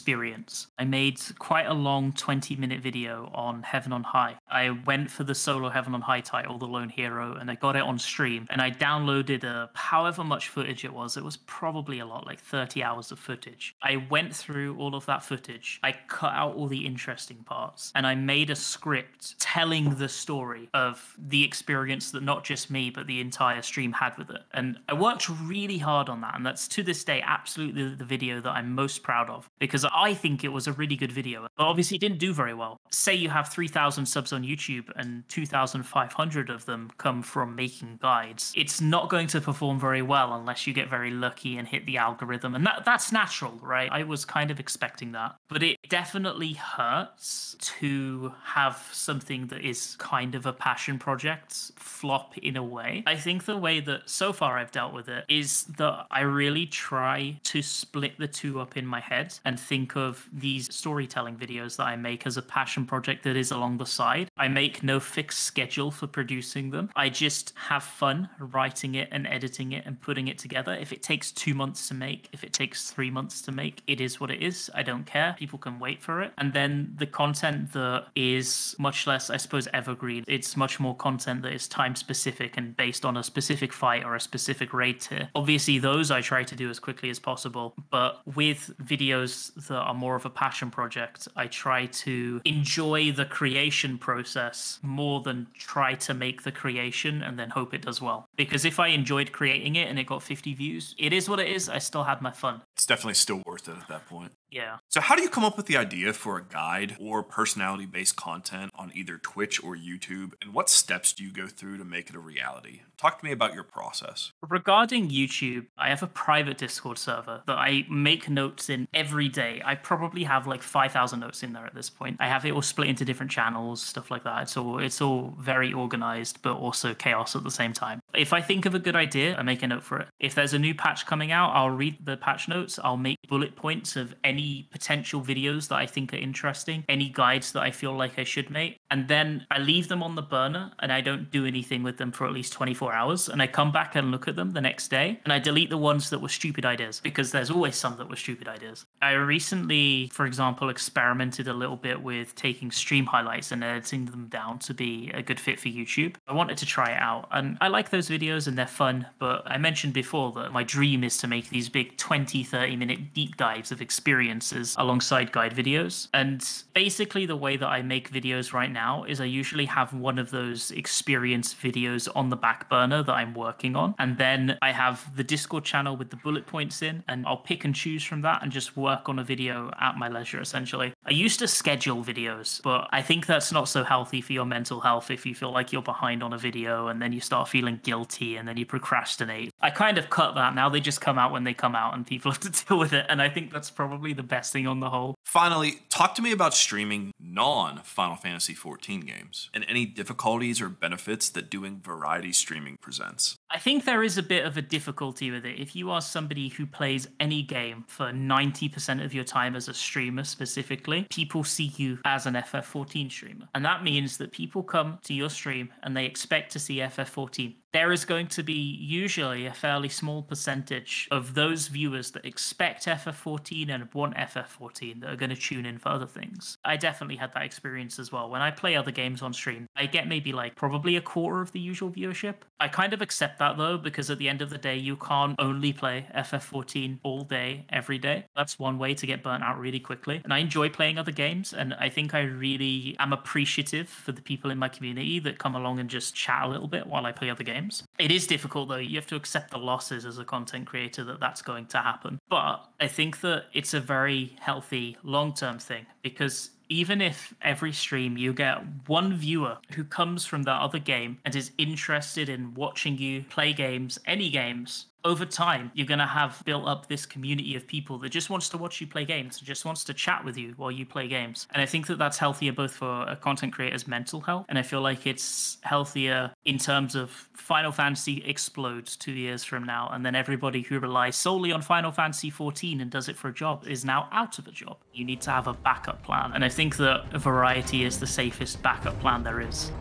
[0.77, 5.23] i made quite a long 20 minute video on heaven on high i went for
[5.23, 8.47] the solo heaven on high title the lone hero and i got it on stream
[8.49, 12.39] and i downloaded a however much footage it was it was probably a lot like
[12.39, 13.75] 30 hours of footage.
[13.81, 15.79] I went through all of that footage.
[15.83, 20.69] I cut out all the interesting parts and I made a script telling the story
[20.73, 24.41] of the experience that not just me, but the entire stream had with it.
[24.53, 26.35] And I worked really hard on that.
[26.35, 30.13] And that's to this day absolutely the video that I'm most proud of because I
[30.13, 31.47] think it was a really good video.
[31.57, 32.79] But obviously, it didn't do very well.
[32.91, 38.53] Say you have 3,000 subs on YouTube and 2,500 of them come from making guides.
[38.55, 41.97] It's not going to perform very well unless you get very lucky and hit the
[41.97, 42.55] algorithm.
[42.55, 43.89] And that, that's natural, right?
[43.91, 45.35] I was kind of expecting that.
[45.47, 52.37] But it definitely hurts to have something that is kind of a passion project flop
[52.37, 53.03] in a way.
[53.07, 56.65] I think the way that so far I've dealt with it is that I really
[56.65, 61.77] try to split the two up in my head and think of these storytelling videos
[61.77, 64.29] that I make as a passion project that is along the side.
[64.37, 66.89] I make no fixed schedule for producing them.
[66.95, 70.73] I just have fun writing it and editing it and putting it together.
[70.73, 74.01] If it takes two months to make, if it takes three months to make, it
[74.01, 74.69] is what it is.
[74.73, 75.35] I don't care.
[75.37, 76.31] People can wait for it.
[76.37, 81.41] And then the content that is much less, I suppose, evergreen, it's much more content
[81.43, 85.29] that is time specific and based on a specific fight or a specific raid tier.
[85.35, 87.73] Obviously, those I try to do as quickly as possible.
[87.89, 93.25] But with videos that are more of a passion project, I try to enjoy the
[93.25, 98.27] creation process more than try to make the creation and then hope it does well.
[98.35, 101.47] Because if I enjoyed creating it and it got 50 views, it is what it
[101.47, 101.69] is.
[101.69, 102.61] I still had my fun.
[102.75, 104.33] It's definitely still worth it at that point.
[104.51, 104.77] Yeah.
[104.89, 108.15] So, how do you come up with the idea for a guide or personality based
[108.15, 110.33] content on either Twitch or YouTube?
[110.41, 112.81] And what steps do you go through to make it a reality?
[112.97, 114.33] Talk to me about your process.
[114.47, 119.61] Regarding YouTube, I have a private Discord server that I make notes in every day.
[119.63, 122.17] I probably have like 5,000 notes in there at this point.
[122.19, 124.43] I have it all split into different channels, stuff like that.
[124.43, 128.01] It's all it's all very organized, but also chaos at the same time.
[128.13, 130.07] If I think of a good idea, I make a note for it.
[130.19, 132.79] If there's a new patch coming out, I'll read the patch notes.
[132.83, 134.38] I'll make bullet points of any
[134.71, 138.49] potential videos that I think are interesting, any guides that I feel like I should
[138.49, 141.97] make, and then I leave them on the burner and I don't do anything with
[141.97, 143.29] them for at least 24 hours.
[143.29, 145.77] And I come back and look at them the next day and I delete the
[145.77, 148.85] ones that were stupid ideas because there's always some that were stupid ideas.
[149.01, 154.27] I recently, for example, experimented a little bit with taking stream highlights and editing them
[154.27, 156.15] down to be a good fit for YouTube.
[156.27, 159.43] I wanted to try it out and I like those videos and they're fun, but
[159.45, 163.37] I mentioned before that my dream is to make these big 20, 30 minute deep
[163.37, 166.09] dives of experiences alongside guide videos.
[166.13, 170.19] And basically, the way that I make videos right now is I usually have one
[170.19, 173.95] of those experience videos on the back burner that I'm working on.
[173.97, 177.63] And then I have the Discord channel with the bullet points in, and I'll pick
[177.63, 180.93] and choose from that and just work on a video at my leisure, essentially.
[181.05, 184.79] I used to schedule videos, but I think that's not so healthy for your mental
[184.79, 187.79] health if you feel like you're behind on a video and then you start feeling
[187.83, 189.51] guilty and then you procrastinate.
[189.61, 190.69] I kind of cut that now.
[190.69, 193.05] They just come out when they come out and people have to deal with it.
[193.09, 195.15] And I think that's probably the best thing on the whole.
[195.25, 200.69] Finally, talk to me about streaming non Final Fantasy XIV games and any difficulties or
[200.69, 203.37] benefits that doing variety streaming presents.
[203.49, 205.59] I think there is a bit of a difficulty with it.
[205.59, 209.73] If you are somebody who plays any game for 90% of your time as a
[209.73, 213.47] streamer specifically, people see you as an FF14 streamer.
[213.53, 217.55] And that means that people come to your stream and they expect to see FF14
[217.71, 222.85] there is going to be usually a fairly small percentage of those viewers that expect
[222.85, 226.57] FF14 and want FF14 that are going to tune in for other things.
[226.65, 228.29] I definitely had that experience as well.
[228.29, 231.51] When I play other games on stream, I get maybe like probably a quarter of
[231.51, 232.35] the usual viewership.
[232.59, 235.35] I kind of accept that though, because at the end of the day, you can't
[235.39, 238.25] only play FF14 all day, every day.
[238.35, 240.21] That's one way to get burnt out really quickly.
[240.23, 244.21] And I enjoy playing other games, and I think I really am appreciative for the
[244.21, 247.11] people in my community that come along and just chat a little bit while I
[247.11, 247.83] play other games games.
[247.97, 248.77] It is difficult though.
[248.77, 252.19] You have to accept the losses as a content creator that that's going to happen.
[252.29, 257.73] But I think that it's a very healthy long term thing because even if every
[257.73, 262.53] stream you get one viewer who comes from that other game and is interested in
[262.53, 267.05] watching you play games, any games, over time, you're going to have built up this
[267.05, 270.23] community of people that just wants to watch you play games, just wants to chat
[270.25, 271.47] with you while you play games.
[271.51, 274.61] And I think that that's healthier both for a content creator's mental health, and I
[274.61, 280.05] feel like it's healthier in terms of Final Fantasy explodes two years from now, and
[280.05, 283.65] then everybody who relies solely on Final Fantasy 14 and does it for a job
[283.67, 284.77] is now out of a job.
[284.93, 288.61] You need to have a backup plan, and I think that variety is the safest
[288.61, 289.71] backup plan there is.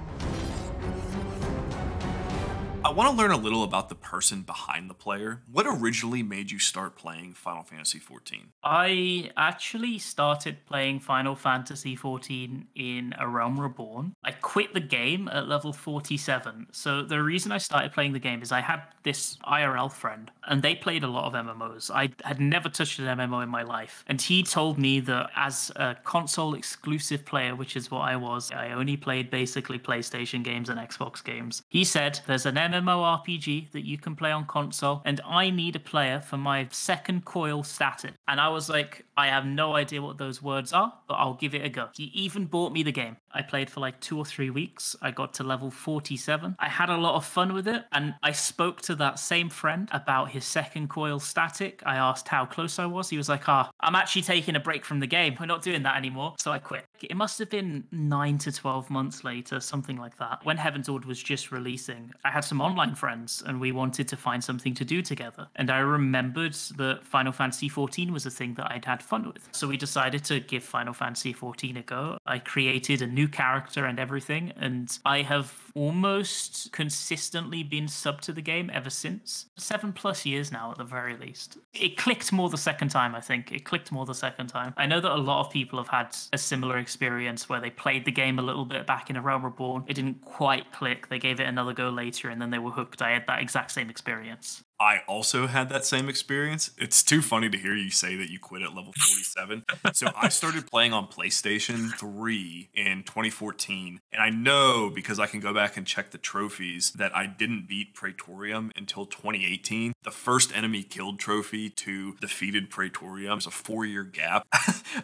[2.88, 5.42] I want to learn a little about the person behind the player.
[5.52, 8.44] What originally made you start playing Final Fantasy XIV?
[8.64, 14.14] I actually started playing Final Fantasy XIV in A Realm Reborn.
[14.24, 16.68] I quit the game at level 47.
[16.72, 20.62] So the reason I started playing the game is I had this IRL friend and
[20.62, 21.90] they played a lot of MMOs.
[21.90, 24.02] I had never touched an MMO in my life.
[24.06, 28.50] And he told me that as a console exclusive player, which is what I was,
[28.50, 31.62] I only played basically PlayStation games and Xbox games.
[31.68, 35.76] He said there's an MMO MMORPG that you can play on console, and I need
[35.76, 38.14] a player for my second coil static.
[38.26, 41.54] And I was like, I have no idea what those words are, but I'll give
[41.54, 41.88] it a go.
[41.94, 43.16] He even bought me the game.
[43.32, 44.96] I played for like two or three weeks.
[45.02, 46.56] I got to level 47.
[46.58, 49.88] I had a lot of fun with it, and I spoke to that same friend
[49.92, 51.82] about his second coil static.
[51.84, 53.10] I asked how close I was.
[53.10, 55.36] He was like, Ah, I'm actually taking a break from the game.
[55.38, 56.34] We're not doing that anymore.
[56.38, 56.84] So I quit.
[57.02, 60.44] It must have been nine to 12 months later, something like that.
[60.44, 64.42] When Heavensward was just releasing, I had some online friends and we wanted to find
[64.44, 65.48] something to do together.
[65.56, 69.48] And I remembered that Final Fantasy XIV was a thing that I'd had fun with.
[69.52, 72.18] So we decided to give Final Fantasy XIV a go.
[72.26, 78.32] I created a new character and everything, and I have almost consistently been sub to
[78.32, 79.46] the game ever since.
[79.56, 81.58] Seven plus years now, at the very least.
[81.72, 83.52] It clicked more the second time, I think.
[83.52, 84.74] It clicked more the second time.
[84.76, 88.04] I know that a lot of people have had a similar experience where they played
[88.04, 89.84] the game a little bit back in A Realm Reborn.
[89.86, 91.08] It didn't quite click.
[91.08, 93.02] They gave it another go later, and then they were hooked.
[93.02, 94.62] I had that exact same experience.
[94.80, 96.70] I also had that same experience.
[96.78, 99.64] It's too funny to hear you say that you quit at level 47.
[99.92, 104.00] so I started playing on PlayStation 3 in 2014.
[104.12, 107.66] And I know because I can go back and check the trophies that I didn't
[107.68, 109.94] beat Praetorium until 2018.
[110.04, 114.46] The first enemy killed trophy to defeated Praetorium was a four year gap.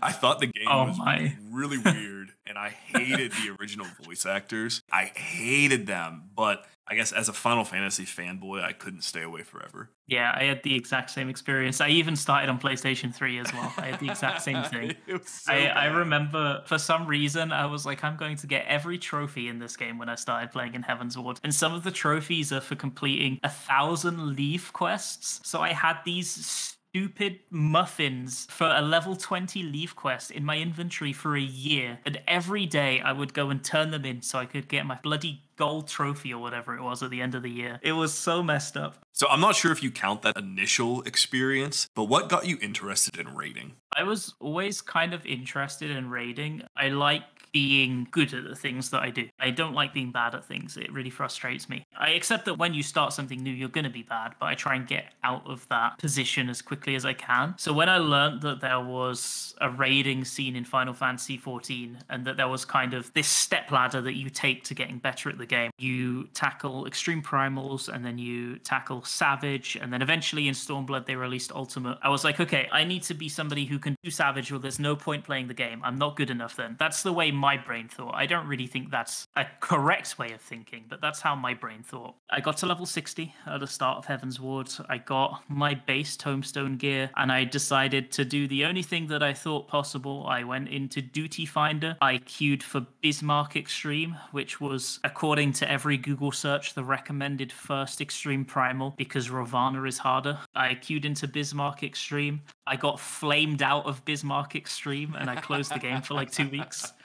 [0.00, 1.34] I thought the game Oh was my.
[1.50, 4.82] really weird and I hated the original voice actors.
[4.92, 9.42] I hated them, but I guess as a Final Fantasy fanboy, I couldn't stay away
[9.42, 9.90] forever.
[10.06, 11.80] Yeah, I had the exact same experience.
[11.80, 13.72] I even started on PlayStation 3 as well.
[13.78, 14.94] I had the exact same thing.
[15.24, 18.98] So I, I remember for some reason I was like, I'm going to get every
[18.98, 21.38] trophy in this game when I started playing in Heavensward.
[21.42, 25.40] And some of the trophies are for completing a thousand leve quests.
[25.42, 31.12] So I had these stupid muffins for a level 20 leve quest in my inventory
[31.12, 31.98] for a year.
[32.06, 35.00] And every day I would go and turn them in so I could get my
[35.02, 37.80] bloody gold trophy or whatever it was at the end of the year.
[37.82, 38.98] It was so messed up.
[39.12, 43.18] So I'm not sure if you count that initial experience, but what got you interested
[43.18, 43.72] in raiding?
[43.96, 46.62] I was always kind of interested in raiding.
[46.76, 47.22] I like
[47.54, 49.28] being good at the things that I do.
[49.38, 50.76] I don't like being bad at things.
[50.76, 51.86] It really frustrates me.
[51.96, 54.56] I accept that when you start something new, you're going to be bad, but I
[54.56, 57.54] try and get out of that position as quickly as I can.
[57.56, 62.24] So when I learned that there was a raiding scene in Final Fantasy XIV and
[62.24, 65.38] that there was kind of this step ladder that you take to getting better at
[65.38, 70.54] the game, you tackle extreme primals and then you tackle savage and then eventually in
[70.54, 71.98] Stormblood they released ultimate.
[72.02, 74.80] I was like, okay, I need to be somebody who can do savage or there's
[74.80, 75.80] no point playing the game.
[75.84, 76.74] I'm not good enough then.
[76.80, 78.14] That's the way my brain thought.
[78.14, 81.82] I don't really think that's a correct way of thinking, but that's how my brain
[81.82, 82.14] thought.
[82.30, 84.82] I got to level 60 at the start of Heavensward.
[84.88, 89.22] I got my base tomestone gear and I decided to do the only thing that
[89.22, 90.24] I thought possible.
[90.26, 91.98] I went into Duty Finder.
[92.00, 98.00] I queued for Bismarck Extreme, which was, according to every Google search, the recommended first
[98.00, 100.38] Extreme Primal because Ravana is harder.
[100.54, 102.40] I queued into Bismarck Extreme.
[102.66, 106.48] I got flamed out of Bismarck Extreme and I closed the game for like two
[106.48, 106.90] weeks.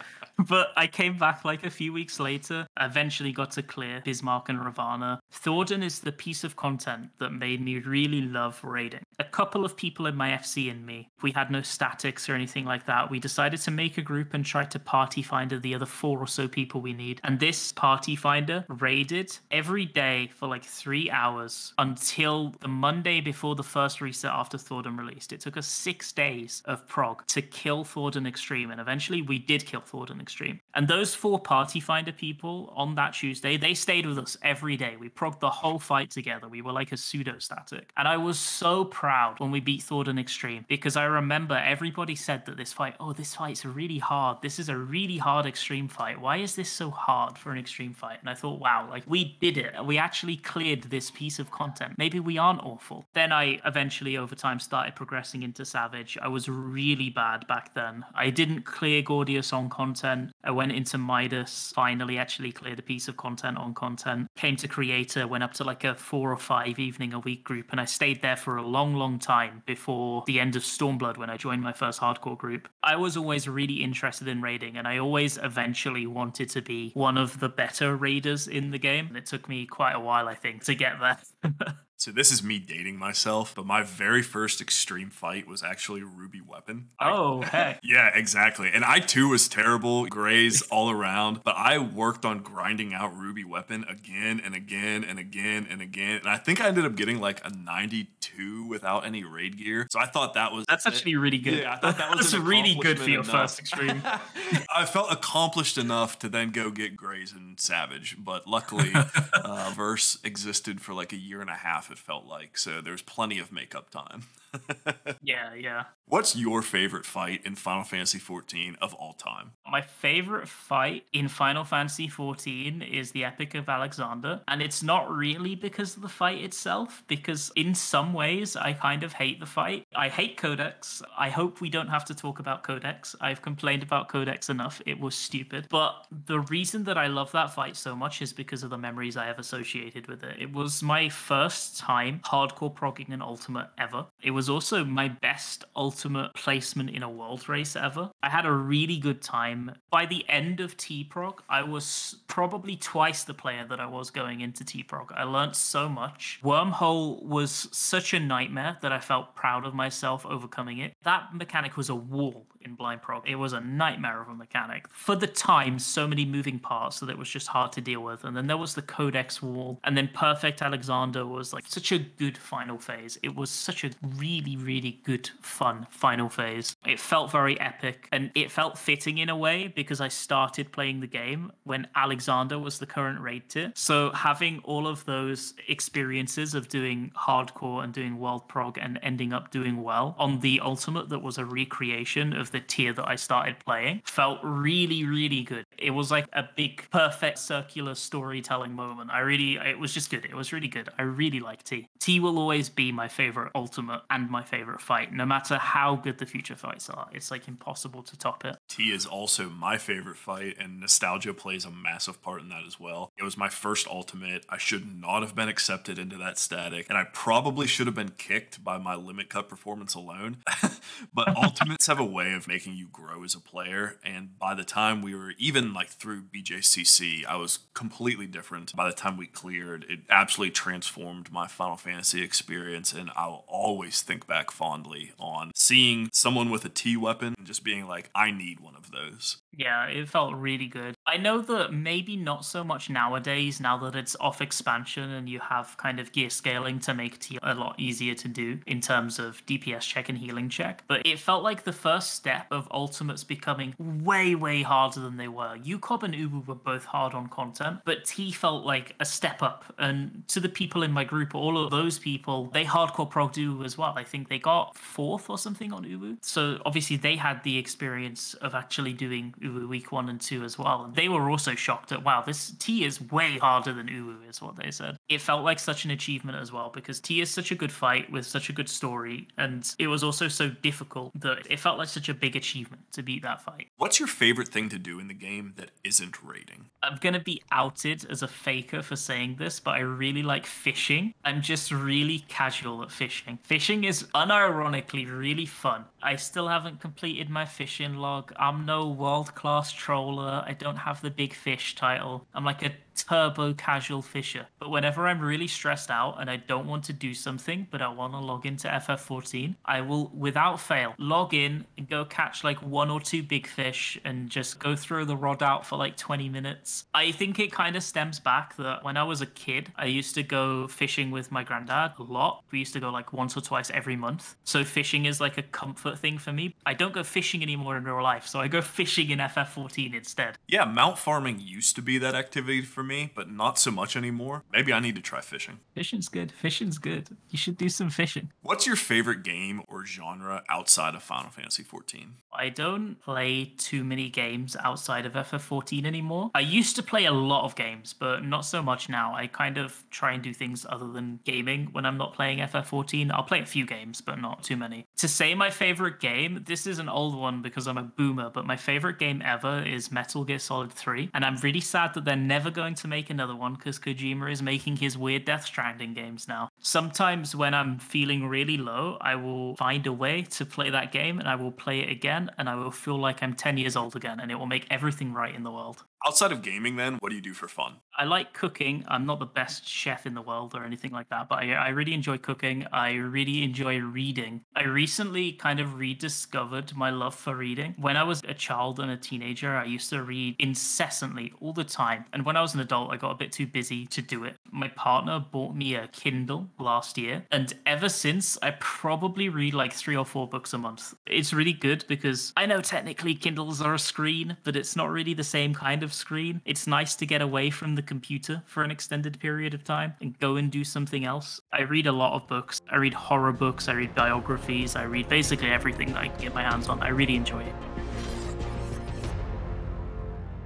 [0.47, 4.63] But I came back like a few weeks later, eventually got to clear Bismarck and
[4.63, 5.19] Ravana.
[5.31, 9.01] Thordan is the piece of content that made me really love raiding.
[9.19, 12.63] A couple of people in my FC and me, we had no statics or anything
[12.63, 13.11] like that.
[13.11, 16.27] We decided to make a group and try to party finder the other four or
[16.27, 17.19] so people we need.
[17.25, 23.55] And this party finder raided every day for like three hours until the Monday before
[23.55, 25.33] the first reset after Thordan released.
[25.33, 29.65] It took us six days of prog to kill Thordan Extreme, and eventually we did
[29.65, 30.28] kill Thordan Extreme.
[30.75, 34.95] And those four party finder people on that Tuesday, they stayed with us every day.
[34.99, 36.47] We progged the whole fight together.
[36.47, 37.91] We were like a pseudo static.
[37.97, 42.45] And I was so proud when we beat Thordan Extreme because I remember everybody said
[42.45, 44.37] that this fight, oh, this fight's really hard.
[44.41, 46.19] This is a really hard extreme fight.
[46.19, 48.19] Why is this so hard for an extreme fight?
[48.19, 49.73] And I thought, wow, like we did it.
[49.83, 51.95] We actually cleared this piece of content.
[51.97, 53.05] Maybe we aren't awful.
[53.13, 56.17] Then I eventually, over time, started progressing into Savage.
[56.21, 58.05] I was really bad back then.
[58.13, 60.18] I didn't clear Gordias on content.
[60.43, 64.27] I went into Midas, finally actually cleared a piece of content on content.
[64.35, 67.67] Came to Creator, went up to like a four or five evening a week group,
[67.71, 71.29] and I stayed there for a long, long time before the end of Stormblood when
[71.29, 72.67] I joined my first hardcore group.
[72.83, 77.17] I was always really interested in raiding, and I always eventually wanted to be one
[77.17, 79.15] of the better raiders in the game.
[79.15, 81.19] It took me quite a while, I think, to get there.
[81.99, 86.39] So this is me dating myself, but my very first extreme fight was actually Ruby
[86.39, 86.87] Weapon.
[86.97, 87.81] I- oh, heck.
[87.89, 88.69] Yeah, exactly.
[88.73, 93.43] And I too was terrible, grays all around, but I worked on grinding out Ruby
[93.43, 96.19] Weapon again and again and again and again.
[96.19, 99.87] And I think I ended up getting like a 92 without any raid gear.
[99.89, 101.59] So I thought that was That's actually really good.
[101.59, 104.01] Yeah, I thought that was an really good for your first extreme.
[104.73, 108.91] I felt accomplished enough to then go get Grays and Savage, but luckily,
[109.33, 111.88] uh, Verse existed for like a year and a half.
[111.91, 112.81] It felt like so.
[112.81, 114.23] There's plenty of makeup time.
[115.23, 115.83] yeah, yeah.
[116.07, 119.51] What's your favorite fight in Final Fantasy XIV of all time?
[119.69, 124.41] My favorite fight in Final Fantasy XIV is the Epic of Alexander.
[124.47, 129.03] And it's not really because of the fight itself, because in some ways I kind
[129.03, 129.85] of hate the fight.
[129.95, 131.03] I hate Codex.
[131.15, 133.15] I hope we don't have to talk about Codex.
[133.21, 134.81] I've complained about Codex enough.
[134.87, 135.67] It was stupid.
[135.69, 139.15] But the reason that I love that fight so much is because of the memories
[139.15, 140.37] I have associated with it.
[140.39, 144.05] It was my first time hardcore progging an ultimate ever.
[144.21, 148.11] It was also my best ultimate placement in a world race ever.
[148.21, 149.71] I had a really good time.
[149.89, 154.41] By the end of TEA-Prog, I was probably twice the player that I was going
[154.41, 155.13] into TEA-Prog.
[155.15, 156.39] I learned so much.
[156.43, 160.93] Wormhole was such a nightmare that I felt proud of myself overcoming it.
[161.03, 163.27] That mechanic was a wall in Blind Prog.
[163.27, 164.87] It was a nightmare of a mechanic.
[164.89, 168.23] For the time, so many moving parts that it was just hard to deal with.
[168.23, 169.79] And then there was the Codex wall.
[169.83, 173.17] And then Perfect Alexander was like such a good final phase.
[173.23, 176.75] It was such a really, really good, fun final phase.
[176.85, 180.99] It felt very epic and it felt fitting in a way because I started playing
[180.99, 183.71] the game when Alexander was the current raid tier.
[183.75, 189.33] So having all of those experiences of doing hardcore and doing world prog and ending
[189.33, 193.15] up doing well on the ultimate that was a recreation of the tier that I
[193.15, 195.65] started playing felt really, really good.
[195.77, 199.11] It was like a big, perfect circular storytelling moment.
[199.11, 200.25] I really, it was just good.
[200.25, 200.89] It was really good.
[200.97, 201.87] I really like TEA.
[201.99, 206.17] TEA will always be my favorite ultimate and my favorite fight, no matter how good
[206.17, 207.07] the future fights are.
[207.13, 208.57] It's like impossible to top it.
[208.67, 212.79] TEA is also my favorite fight, and nostalgia plays a massive part in that as
[212.79, 213.11] well.
[213.17, 214.45] It was my first ultimate.
[214.49, 218.13] I should not have been accepted into that static, and I probably should have been
[218.17, 220.37] kicked by my limit cut performance alone.
[221.13, 224.63] but ultimates have a way of making you grow as a player, and by the
[224.63, 228.75] time we were even like through BJCC, I was completely different.
[228.75, 234.01] By the time we cleared, it absolutely transformed my Final Fantasy experience, and I'll always
[234.01, 238.31] think back fondly on seeing someone with a TEA weapon and just being like, I
[238.31, 239.37] need one of those.
[239.51, 240.95] Yeah, it felt really good.
[241.07, 245.39] I know that maybe not so much nowadays, now that it's off expansion and you
[245.39, 249.17] have kind of gear scaling to make TEA a lot easier to do in terms
[249.17, 250.83] of DPS check and healing check.
[250.87, 255.27] But it felt like the first step of ultimates becoming way, way harder than they
[255.27, 255.57] were.
[255.57, 259.65] UCOB and Ubu were both hard on content, but TEA felt like a step up.
[259.79, 263.65] And to the people in my group, all of those people, they hardcore progged Ubu
[263.65, 263.93] as well.
[263.97, 266.17] I think they got fourth or something on Ubu.
[266.21, 270.57] So obviously they had the experience of actually doing Ubu week one and two as
[270.57, 270.83] well.
[270.83, 274.41] And they were also shocked at, wow, this TEA is way harder than Ubu, is
[274.41, 274.98] what they said.
[275.09, 278.11] It felt like such an achievement as well because TEA is such a good fight
[278.11, 279.27] with such a good story.
[279.37, 283.01] And it was also so difficult that it felt like such a big achievement to
[283.01, 283.67] beat that fight.
[283.77, 286.65] What's your favorite thing to do in the game that isn't raiding?
[286.83, 291.13] I'm to be outed as a faker for saying this, but I really like fishing.
[291.25, 293.39] I'm just really casual at fishing.
[293.43, 295.85] Fishing is unironically really fun.
[296.01, 298.31] I still haven't completed my fishing log.
[298.37, 300.43] I'm no world class troller.
[300.45, 302.27] I don't have the big fish title.
[302.33, 302.71] I'm like a
[303.03, 304.47] turbo casual fisher.
[304.59, 307.87] But whenever I'm really stressed out and I don't want to do something, but I
[307.87, 312.61] want to log into FF14, I will, without fail, log in and go catch like
[312.61, 316.29] one or two big fish and just go throw the rod out for like 20
[316.29, 316.85] minutes.
[316.93, 320.15] I think it kind of stems back that when I was a kid, I used
[320.15, 322.43] to go fishing with my granddad a lot.
[322.51, 324.35] We used to go like once or twice every month.
[324.43, 326.55] So fishing is like a comfort thing for me.
[326.65, 330.37] I don't go fishing anymore in real life, so I go fishing in FF14 instead.
[330.47, 334.43] Yeah, mount farming used to be that activity for me, but not so much anymore.
[334.51, 335.59] Maybe I need to try fishing.
[335.73, 336.31] Fishing's good.
[336.31, 337.17] Fishing's good.
[337.29, 338.31] You should do some fishing.
[338.41, 342.07] What's your favorite game or genre outside of Final Fantasy XIV?
[342.33, 346.31] I don't play too many games outside of FF14 anymore.
[346.33, 349.13] I used to play a lot of games, but not so much now.
[349.15, 353.11] I kind of try and do things other than gaming when I'm not playing FF14.
[353.11, 354.85] I'll play a few games, but not too many.
[354.97, 358.45] To say my favorite game, this is an old one because I'm a boomer, but
[358.45, 361.09] my favorite game ever is Metal Gear Solid 3.
[361.13, 364.41] And I'm really sad that they're never going to make another one because Kojima is
[364.41, 366.49] making his weird Death Stranding games now.
[366.61, 371.19] Sometimes when I'm feeling really low, I will find a way to play that game
[371.19, 373.95] and I will play it again and I will feel like I'm 10 years old
[373.95, 375.83] again and it will make everything right in the world.
[376.07, 377.73] Outside of gaming, then, what do you do for fun?
[377.97, 378.85] I like cooking.
[378.87, 381.69] I'm not the best chef in the world or anything like that, but I, I
[381.69, 382.65] really enjoy cooking.
[382.71, 384.41] I really enjoy reading.
[384.55, 387.75] I recently kind of rediscovered my love for reading.
[387.77, 391.65] When I was a child and a teenager, I used to read incessantly all the
[391.65, 392.05] time.
[392.13, 394.35] And when I was an adult, I got a bit too busy to do it.
[394.49, 399.73] My partner bought me a Kindle last year, and ever since, I probably read like
[399.73, 400.93] three or four books a month.
[401.05, 405.13] It's really good because I know technically Kindles are a screen, but it's not really
[405.13, 406.41] the same kind of screen.
[406.45, 410.17] It's nice to get away from the computer for an extended period of time and
[410.19, 411.41] go and do something else.
[411.51, 412.61] I read a lot of books.
[412.69, 416.33] I read horror books, I read biographies, I read basically everything that I can get
[416.33, 416.81] my hands on.
[416.81, 417.55] I really enjoy it.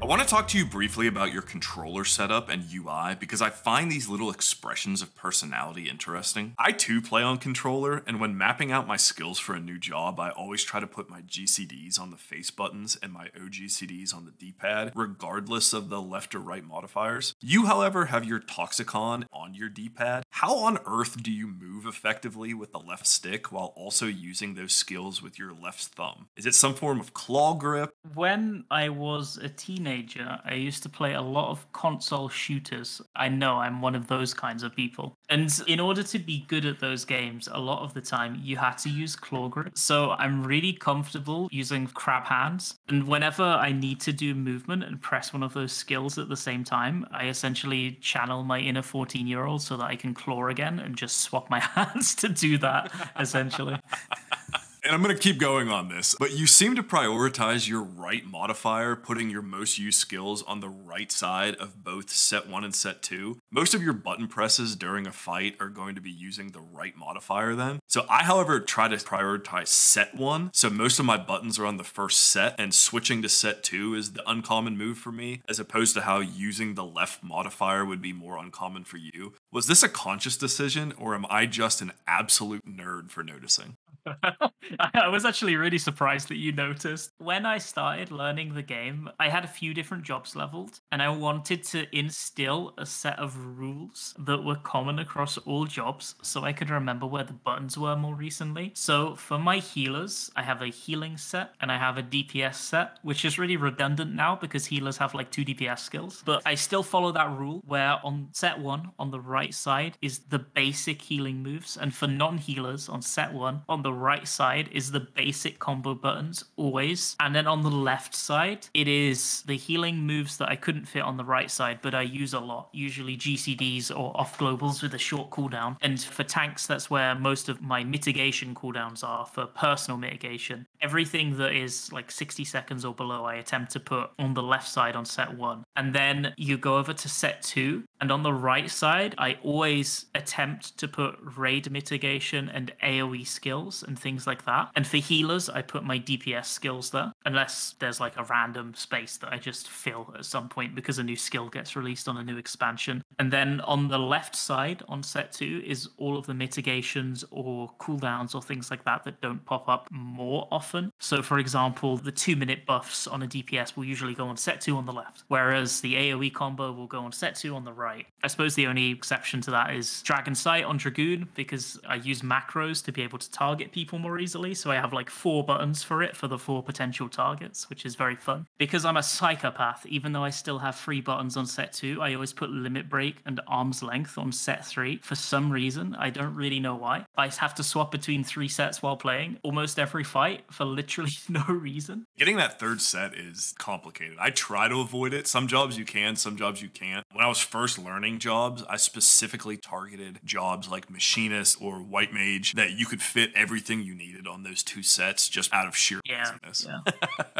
[0.03, 3.49] I want to talk to you briefly about your controller setup and UI because I
[3.49, 6.55] find these little expressions of personality interesting.
[6.59, 10.19] I too play on controller, and when mapping out my skills for a new job,
[10.19, 14.25] I always try to put my GCDs on the face buttons and my OGCDs on
[14.25, 17.33] the D pad, regardless of the left or right modifiers.
[17.39, 20.25] You, however, have your Toxikon on your D pad.
[20.31, 24.73] How on earth do you move effectively with the left stick while also using those
[24.73, 26.27] skills with your left thumb?
[26.35, 27.93] Is it some form of claw grip?
[28.13, 33.01] When I was a teenager, teenager, I used to play a lot of console shooters.
[33.15, 35.17] I know I'm one of those kinds of people.
[35.29, 38.57] And in order to be good at those games, a lot of the time you
[38.57, 39.77] had to use claw grip.
[39.77, 42.75] So I'm really comfortable using crab hands.
[42.87, 46.37] And whenever I need to do movement and press one of those skills at the
[46.37, 50.47] same time, I essentially channel my inner 14 year old so that I can claw
[50.47, 53.77] again and just swap my hands to do that, essentially.
[54.85, 58.25] And I'm going to keep going on this, but you seem to prioritize your right
[58.25, 62.75] modifier, putting your most used skills on the right side of both set one and
[62.75, 63.39] set two.
[63.49, 66.97] Most of your button presses during a fight are going to be using the right
[66.97, 67.79] modifier then.
[67.87, 70.51] So I, however, try to prioritize set one.
[70.53, 73.95] So most of my buttons are on the first set, and switching to set two
[73.95, 78.01] is the uncommon move for me, as opposed to how using the left modifier would
[78.01, 79.33] be more uncommon for you.
[79.49, 83.77] Was this a conscious decision, or am I just an absolute nerd for noticing?
[84.79, 87.11] I was actually really surprised that you noticed.
[87.17, 91.09] When I started learning the game, I had a few different jobs leveled, and I
[91.09, 96.53] wanted to instill a set of rules that were common across all jobs so I
[96.53, 98.71] could remember where the buttons were more recently.
[98.75, 102.99] So for my healers, I have a healing set and I have a DPS set,
[103.03, 106.21] which is really redundant now because healers have like two DPS skills.
[106.25, 110.19] But I still follow that rule where on set one, on the right side, is
[110.19, 114.69] the basic healing moves, and for non healers on set one, on the right side
[114.71, 117.15] is the basic combo buttons always.
[117.19, 121.03] And then on the left side, it is the healing moves that I couldn't fit
[121.03, 124.93] on the right side, but I use a lot, usually GCDs or off globals with
[124.93, 125.77] a short cooldown.
[125.81, 130.67] And for tanks, that's where most of my mitigation cooldowns are for personal mitigation.
[130.83, 134.67] Everything that is like 60 seconds or below, I attempt to put on the left
[134.67, 135.63] side on set one.
[135.75, 137.83] And then you go over to set two.
[138.01, 143.83] And on the right side, I always attempt to put raid mitigation and AoE skills
[143.87, 144.71] and things like that.
[144.75, 149.15] And for healers, I put my DPS skills there, unless there's like a random space
[149.17, 152.23] that I just fill at some point because a new skill gets released on a
[152.23, 153.01] new expansion.
[153.19, 157.71] And then on the left side on set two is all of the mitigations or
[157.79, 160.72] cooldowns or things like that that don't pop up more often.
[160.99, 164.61] So, for example, the two minute buffs on a DPS will usually go on set
[164.61, 167.73] two on the left, whereas the AoE combo will go on set two on the
[167.73, 168.05] right.
[168.23, 172.21] I suppose the only exception to that is Dragon Sight on Dragoon because I use
[172.21, 174.53] macros to be able to target people more easily.
[174.53, 177.95] So I have like four buttons for it for the four potential targets, which is
[177.95, 178.47] very fun.
[178.57, 182.13] Because I'm a psychopath, even though I still have three buttons on set two, I
[182.13, 185.95] always put limit break and arm's length on set three for some reason.
[185.95, 187.05] I don't really know why.
[187.15, 191.43] I have to swap between three sets while playing almost every fight for literally no
[191.47, 192.05] reason.
[192.17, 194.17] Getting that third set is complicated.
[194.19, 195.27] I try to avoid it.
[195.27, 197.05] Some jobs you can, some jobs you can't.
[197.11, 202.53] When I was first learning jobs, I specifically targeted jobs like machinist or white mage
[202.53, 206.01] that you could fit everything you needed on those two sets just out of sheer
[206.05, 206.79] Yeah, yeah.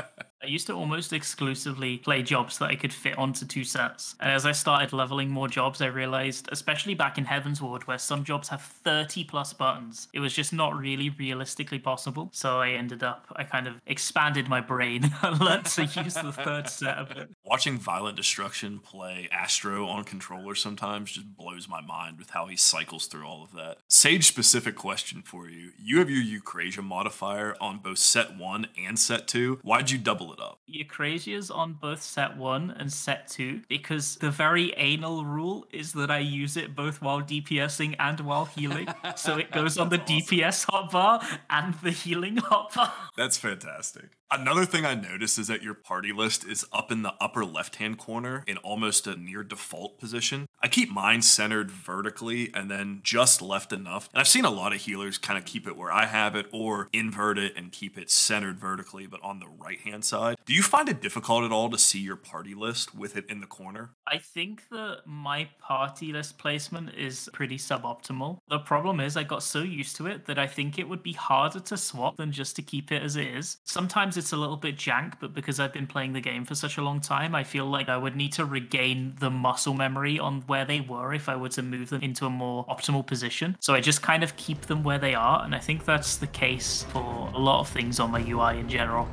[0.44, 4.16] I used to almost exclusively play jobs that I could fit onto two sets.
[4.20, 8.26] And as I started leveling more jobs, I realized, especially back in Heavensward, where some
[8.26, 12.30] jobs have 30 plus buttons, it was just not really realistically possible.
[12.34, 16.34] So I ended up, I kind of expanded my brain and learned to use the
[16.34, 17.30] third set of it.
[17.46, 22.58] Watching Violent Destruction play Astro on controller sometimes just blows my mind with how he
[22.58, 23.78] cycles through all of that.
[23.88, 25.72] Sage specific question for you.
[25.82, 29.60] You have your Eucrasia modifier on both set one and set two.
[29.64, 30.60] Why'd you double it up?
[30.68, 36.12] Eucrasia's on both set one and set two because the very anal rule is that
[36.12, 38.88] I use it both while DPSing and while healing.
[39.16, 42.92] so it goes on the DPS hotbar and the healing hotbar.
[43.16, 44.10] That's fantastic.
[44.36, 47.76] Another thing I noticed is that your party list is up in the upper left
[47.76, 50.48] hand corner in almost a near default position.
[50.60, 54.10] I keep mine centered vertically and then just left enough.
[54.12, 56.48] And I've seen a lot of healers kind of keep it where I have it
[56.52, 60.38] or invert it and keep it centered vertically, but on the right hand side.
[60.48, 63.40] Do you find it difficult at all to see your party list with it in
[63.40, 63.92] the corner?
[64.08, 68.40] I think that my party list placement is pretty suboptimal.
[68.50, 71.14] The problem is I got so used to it that I think it would be
[71.14, 73.58] harder to swap than just to keep it as it is.
[73.66, 76.78] Sometimes it's a little bit jank, but because I've been playing the game for such
[76.78, 80.42] a long time, I feel like I would need to regain the muscle memory on
[80.48, 83.58] where they were if I were to move them into a more optimal position.
[83.60, 86.28] So I just kind of keep them where they are, and I think that's the
[86.28, 89.08] case for a lot of things on my UI in general.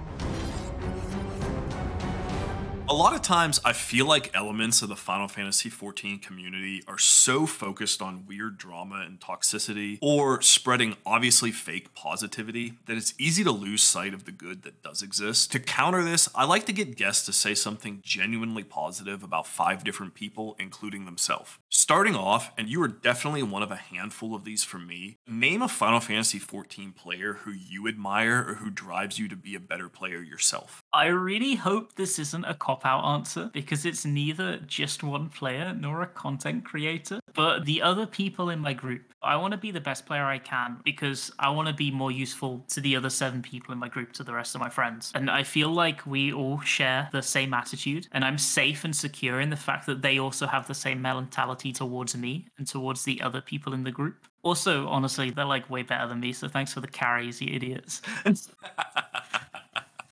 [2.91, 6.99] A lot of times, I feel like elements of the Final Fantasy XIV community are
[6.99, 13.45] so focused on weird drama and toxicity, or spreading obviously fake positivity, that it's easy
[13.45, 15.53] to lose sight of the good that does exist.
[15.53, 19.85] To counter this, I like to get guests to say something genuinely positive about five
[19.85, 21.59] different people, including themselves.
[21.69, 25.63] Starting off, and you are definitely one of a handful of these for me, name
[25.63, 29.61] a Final Fantasy XIV player who you admire or who drives you to be a
[29.61, 30.83] better player yourself.
[30.93, 35.29] I really hope this isn't a cop cop out answer because it's neither just one
[35.29, 39.03] player nor a content creator, but the other people in my group.
[39.23, 42.11] I want to be the best player I can because I want to be more
[42.11, 45.13] useful to the other seven people in my group, to the rest of my friends.
[45.15, 49.41] And I feel like we all share the same attitude, and I'm safe and secure
[49.41, 53.21] in the fact that they also have the same mentality towards me and towards the
[53.21, 54.27] other people in the group.
[54.43, 58.01] Also, honestly, they're like way better than me, so thanks for the carries, you idiots.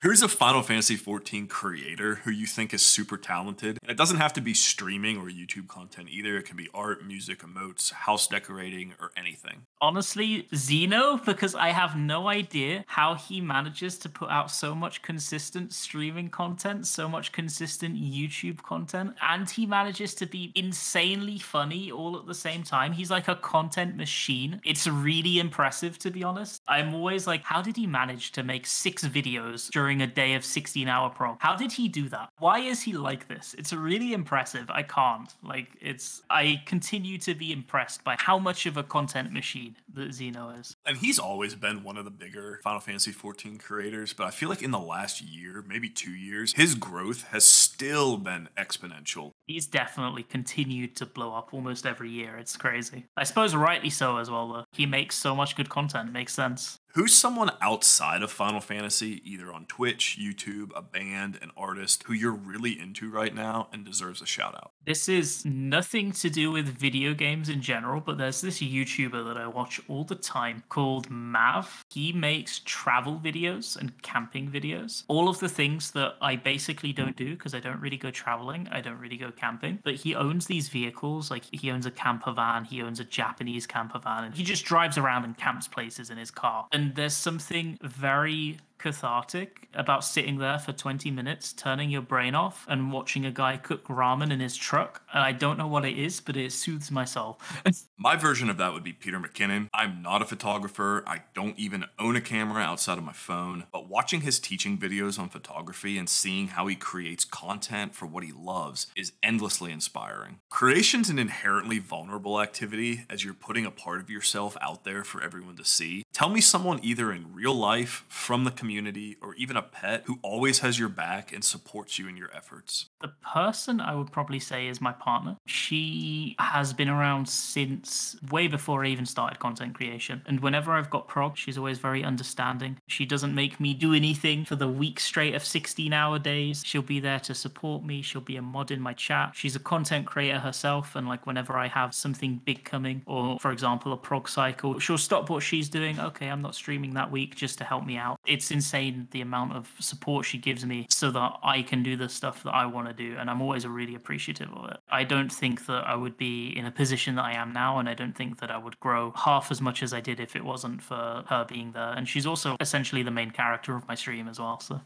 [0.02, 3.80] Who's a Final Fantasy XIV creator who you think is super talented?
[3.82, 6.36] And it doesn't have to be streaming or YouTube content either.
[6.36, 9.62] It can be art, music, emotes, house decorating, or anything.
[9.80, 15.02] Honestly, Xeno, because I have no idea how he manages to put out so much
[15.02, 21.90] consistent streaming content, so much consistent YouTube content, and he manages to be insanely funny
[21.90, 22.92] all at the same time.
[22.92, 24.60] He's like a content machine.
[24.64, 26.62] It's really impressive, to be honest.
[26.68, 30.34] I'm always like, how did he manage to make six videos during during a day
[30.34, 31.38] of 16 hour prog.
[31.40, 32.28] How did he do that?
[32.40, 33.54] Why is he like this?
[33.56, 34.68] It's really impressive.
[34.68, 35.32] I can't.
[35.42, 40.10] Like, it's, I continue to be impressed by how much of a content machine that
[40.10, 40.76] Xeno is.
[40.84, 44.50] And he's always been one of the bigger Final Fantasy 14 creators, but I feel
[44.50, 47.46] like in the last year, maybe two years, his growth has
[47.78, 49.30] still been exponential.
[49.46, 52.36] He's definitely continued to blow up almost every year.
[52.36, 53.06] It's crazy.
[53.16, 54.64] I suppose rightly so as well, though.
[54.72, 56.08] He makes so much good content.
[56.08, 56.80] It makes sense.
[56.94, 62.14] Who's someone outside of Final Fantasy, either on Twitch, YouTube, a band, an artist, who
[62.14, 64.72] you're really into right now and deserves a shout out?
[64.84, 69.36] This is nothing to do with video games in general, but there's this YouTuber that
[69.36, 71.84] I watch all the time called Mav.
[71.90, 75.04] He makes travel videos and camping videos.
[75.08, 78.68] All of the things that I basically don't do because I don't really go traveling,
[78.70, 79.78] I don't really go camping.
[79.82, 83.66] But he owns these vehicles, like he owns a camper van, he owns a Japanese
[83.66, 86.66] camper van, and he just drives around and camps places in his car.
[86.72, 92.66] And there's something very cathartic about sitting there for 20 minutes, turning your brain off,
[92.68, 95.02] and watching a guy cook ramen in his truck.
[95.12, 97.40] And I don't know what it is, but it soothes my soul.
[97.98, 99.68] my version of that would be Peter McKinnon.
[99.74, 101.04] I'm not a photographer.
[101.06, 103.64] I don't even own a camera outside of my phone.
[103.72, 108.24] But watching his teaching videos on photography and seeing how he creates content for what
[108.24, 110.40] he loves is endlessly inspiring.
[110.48, 115.22] Creation's an inherently vulnerable activity as you're putting a part of yourself out there for
[115.22, 116.04] everyone to see.
[116.12, 120.02] Tell me someone either in real life, from the community, community, or even a pet
[120.04, 122.90] who always has your back and supports you in your efforts?
[123.00, 125.38] The person I would probably say is my partner.
[125.46, 130.20] She has been around since way before I even started content creation.
[130.26, 132.76] And whenever I've got prog, she's always very understanding.
[132.88, 136.62] She doesn't make me do anything for the week straight of 16 hour days.
[136.62, 138.02] She'll be there to support me.
[138.02, 139.30] She'll be a mod in my chat.
[139.34, 140.94] She's a content creator herself.
[140.94, 144.98] And like whenever I have something big coming, or for example, a prog cycle, she'll
[144.98, 145.98] stop what she's doing.
[145.98, 148.20] Okay, I'm not streaming that week just to help me out.
[148.26, 152.08] It's insane the amount of support she gives me so that I can do the
[152.08, 153.16] stuff that I want to do.
[153.18, 154.78] And I'm always really appreciative of it.
[154.90, 157.78] I don't think that I would be in a position that I am now.
[157.78, 160.34] And I don't think that I would grow half as much as I did if
[160.34, 161.92] it wasn't for her being there.
[161.96, 164.58] And she's also essentially the main character of my stream as well.
[164.60, 164.80] So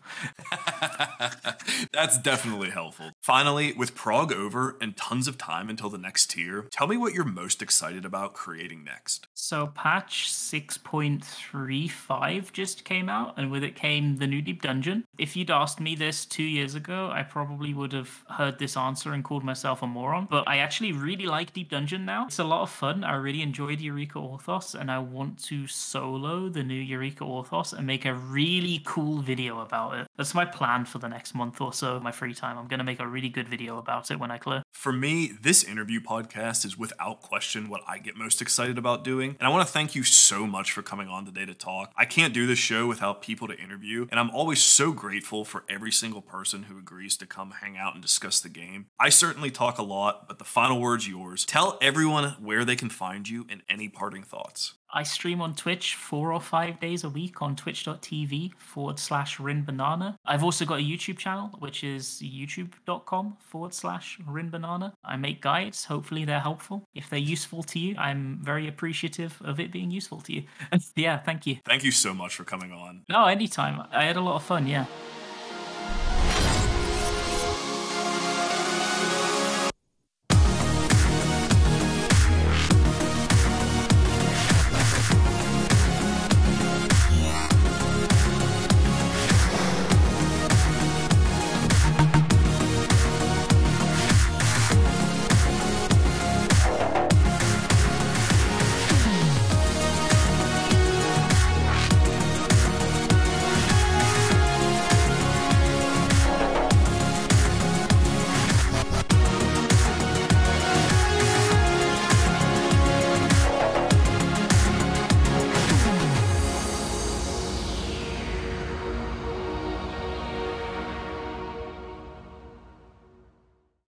[1.92, 3.12] that's definitely helpful.
[3.22, 7.14] Finally, with Prog over and tons of time until the next tier, tell me what
[7.14, 9.28] you're most excited about creating next.
[9.34, 15.04] So, patch 6.35 just came out, and with it came the new Deep Dungeon.
[15.18, 19.12] If you'd asked me this two years ago, I probably would have heard this answer
[19.12, 20.28] and called myself a moron.
[20.30, 22.26] But I actually really like Deep Dungeon now.
[22.26, 23.04] It's a lot of fun.
[23.04, 27.86] I really enjoyed Eureka Orthos, and I want to solo the new Eureka Orthos and
[27.86, 30.06] make a really cool video about it.
[30.16, 32.58] That's my plan for the next month or so, my free time.
[32.58, 34.62] I'm to make a really good video about it when I clear.
[34.72, 39.36] For me, this interview podcast is without question what I get most excited about doing.
[39.38, 41.92] And I want to thank you so much for coming on today to talk.
[41.96, 45.64] I can't do this show without people to interview, and I'm always so grateful for
[45.68, 48.86] every single person who agrees to come hang out and discuss the game.
[48.98, 51.44] I certainly talk a lot, but the final word's yours.
[51.44, 54.74] Tell everyone where they can find you and any parting thoughts.
[54.92, 60.16] I stream on Twitch four or five days a week on twitch.tv forward slash rinbanana.
[60.26, 64.92] I've also got a YouTube channel, which is youtube.com forward slash rinbanana.
[65.04, 65.86] I make guides.
[65.86, 66.86] Hopefully they're helpful.
[66.94, 70.44] If they're useful to you, I'm very appreciative of it being useful to you.
[70.96, 71.56] yeah, thank you.
[71.64, 73.02] Thank you so much for coming on.
[73.08, 73.86] No, anytime.
[73.92, 74.66] I had a lot of fun.
[74.66, 74.86] Yeah.